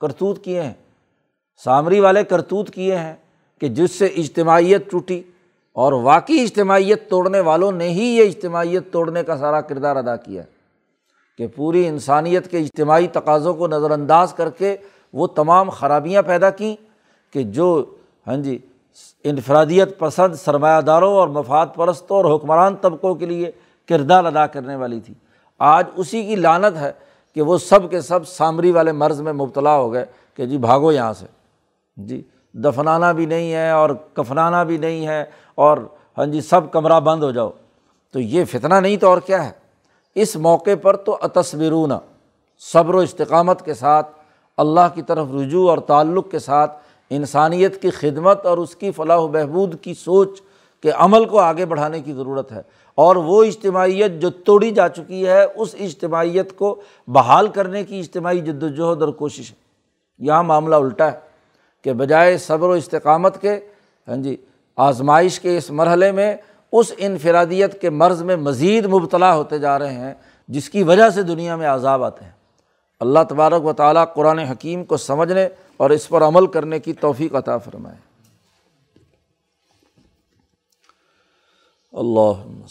کرتوت 0.00 0.44
کیے 0.44 0.62
ہیں؟ 0.62 0.72
سامری 1.64 2.00
والے 2.00 2.24
کرتوت 2.24 2.70
کیے 2.70 2.98
ہیں 2.98 3.14
کہ 3.60 3.68
جس 3.68 3.90
سے 3.90 4.06
اجتماعیت 4.06 4.90
ٹوٹی 4.90 5.22
اور 5.72 5.92
واقعی 5.92 6.42
اجتماعیت 6.42 7.10
توڑنے 7.10 7.40
والوں 7.40 7.72
نے 7.72 7.88
ہی 7.88 8.04
یہ 8.04 8.26
اجتماعیت 8.26 8.92
توڑنے 8.92 9.24
کا 9.24 9.36
سارا 9.36 9.60
کردار 9.60 9.96
ادا 9.96 10.16
کیا 10.16 10.42
کہ 11.38 11.46
پوری 11.46 11.86
انسانیت 11.86 12.50
کے 12.50 12.58
اجتماعی 12.58 13.06
تقاضوں 13.06 13.54
کو 13.54 13.68
نظر 13.68 13.90
انداز 13.90 14.34
کر 14.34 14.50
کے 14.50 14.76
وہ 15.12 15.26
تمام 15.26 15.70
خرابیاں 15.70 16.22
پیدا 16.22 16.50
کیں 16.50 16.76
کہ 17.32 17.42
جو 17.42 17.94
ہاں 18.26 18.36
جی 18.36 18.58
انفرادیت 19.24 19.98
پسند 19.98 20.34
سرمایہ 20.34 20.80
داروں 20.80 21.14
اور 21.14 21.28
مفاد 21.28 21.66
پرستوں 21.74 22.16
اور 22.16 22.36
حکمران 22.36 22.76
طبقوں 22.76 23.14
کے 23.14 23.26
لیے 23.26 23.50
کردار 23.88 24.24
ادا 24.24 24.46
کرنے 24.46 24.76
والی 24.76 25.00
تھی۔ 25.00 25.14
آج 25.58 25.86
اسی 25.96 26.24
کی 26.24 26.36
لانت 26.36 26.76
ہے 26.76 26.92
کہ 27.34 27.42
وہ 27.42 27.58
سب 27.58 27.90
کے 27.90 28.00
سب 28.00 28.28
سامری 28.28 28.70
والے 28.70 28.92
مرض 28.92 29.20
میں 29.20 29.32
مبتلا 29.32 29.76
ہو 29.76 29.92
گئے 29.92 30.04
کہ 30.36 30.46
جی 30.46 30.58
بھاگو 30.58 30.92
یہاں 30.92 31.12
سے۔ 31.12 31.26
جی 31.96 32.22
دفنانا 32.52 33.12
بھی 33.12 33.26
نہیں 33.26 33.52
ہے 33.52 33.70
اور 33.70 33.90
کفنانا 34.12 34.62
بھی 34.62 34.78
نہیں 34.78 35.06
ہے 35.06 35.24
اور 35.54 35.78
ہاں 36.18 36.26
جی 36.26 36.40
سب 36.40 36.72
کمرہ 36.72 37.00
بند 37.00 37.22
ہو 37.22 37.30
جاؤ۔ 37.30 37.50
تو 38.12 38.20
یہ 38.20 38.44
فتنہ 38.44 38.74
نہیں 38.74 38.96
تو 38.96 39.08
اور 39.08 39.18
کیا 39.18 39.46
ہے؟ 39.46 39.50
اس 40.14 40.36
موقع 40.36 40.70
پر 40.82 40.96
تو 40.96 41.18
اتصورون 41.20 41.92
صبر 42.58 42.94
و 42.94 42.98
استقامت 42.98 43.64
کے 43.64 43.74
ساتھ، 43.74 44.08
اللہ 44.56 44.80
کی 44.94 45.02
طرف 45.02 45.26
رجوع 45.40 45.70
اور 45.70 45.78
تعلق 45.78 46.30
کے 46.30 46.38
ساتھ 46.38 46.78
انسانیت 47.16 47.82
کی 47.82 47.90
خدمت 47.90 48.46
اور 48.46 48.58
اس 48.58 48.76
کی 48.76 48.90
فلاح 48.90 49.16
و 49.16 49.28
بہبود 49.28 49.80
کی 49.80 49.94
سوچ 49.94 50.40
کے 50.82 50.90
عمل 50.90 51.24
کو 51.24 51.38
آگے 51.38 51.66
بڑھانے 51.66 52.00
کی 52.00 52.12
ضرورت 52.12 52.52
ہے۔ 52.52 52.62
اور 52.94 53.16
وہ 53.16 53.44
اجتماعیت 53.44 54.20
جو 54.20 54.30
توڑی 54.30 54.70
جا 54.70 54.88
چکی 54.88 55.26
ہے، 55.26 55.44
اس 55.54 55.74
اجتماعیت 55.80 56.56
کو 56.56 56.80
بحال 57.06 57.48
کرنے 57.48 57.84
کی 57.84 58.00
اجتماعی 58.00 58.38
جد 58.38 58.62
وجہد 58.62 59.02
اور 59.02 59.08
کوشش 59.08 59.50
ہے۔ 59.50 59.56
یہاں 60.18 60.42
معاملہ 60.42 60.74
الٹا 60.74 61.12
ہے 61.12 61.18
کہ 61.82 61.92
بجائے 61.92 62.38
صبر 62.38 62.68
و 62.68 62.72
استقامت 62.72 63.40
کے 63.40 63.60
ہاں 64.08 64.16
جی 64.16 64.36
آزمائش 64.76 65.40
کے 65.40 65.56
اس 65.56 65.70
مرحلے 65.70 66.12
میں 66.12 66.36
اس 66.72 66.92
انفرادیت 66.98 67.80
کے 67.80 67.90
مرض 67.90 68.22
میں 68.22 68.36
مزید 68.36 68.86
مبتلا 68.86 69.34
ہوتے 69.34 69.58
جا 69.58 69.78
رہے 69.78 69.94
ہیں، 69.94 70.14
جس 70.48 70.70
کی 70.70 70.82
وجہ 70.82 71.10
سے 71.10 71.22
دنیا 71.22 71.56
میں 71.56 71.66
عذاب 71.66 72.04
آتے 72.04 72.24
ہیں۔ 72.24 72.41
اللہ 73.02 73.18
تبارک 73.28 73.64
و 73.64 73.72
تعالیٰ 73.72 74.04
قرآن 74.14 74.38
حکیم 74.38 74.84
کو 74.84 74.96
سمجھنے 74.96 75.48
اور 75.76 75.90
اس 75.90 76.08
پر 76.08 76.22
عمل 76.22 76.46
کرنے 76.46 76.80
کی 76.80 76.92
توفیق 76.92 77.34
عطا 77.34 77.58
فرمائے۔ 77.58 77.98
اللہ 81.92 82.62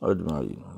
اجمعین۔ 0.00 0.68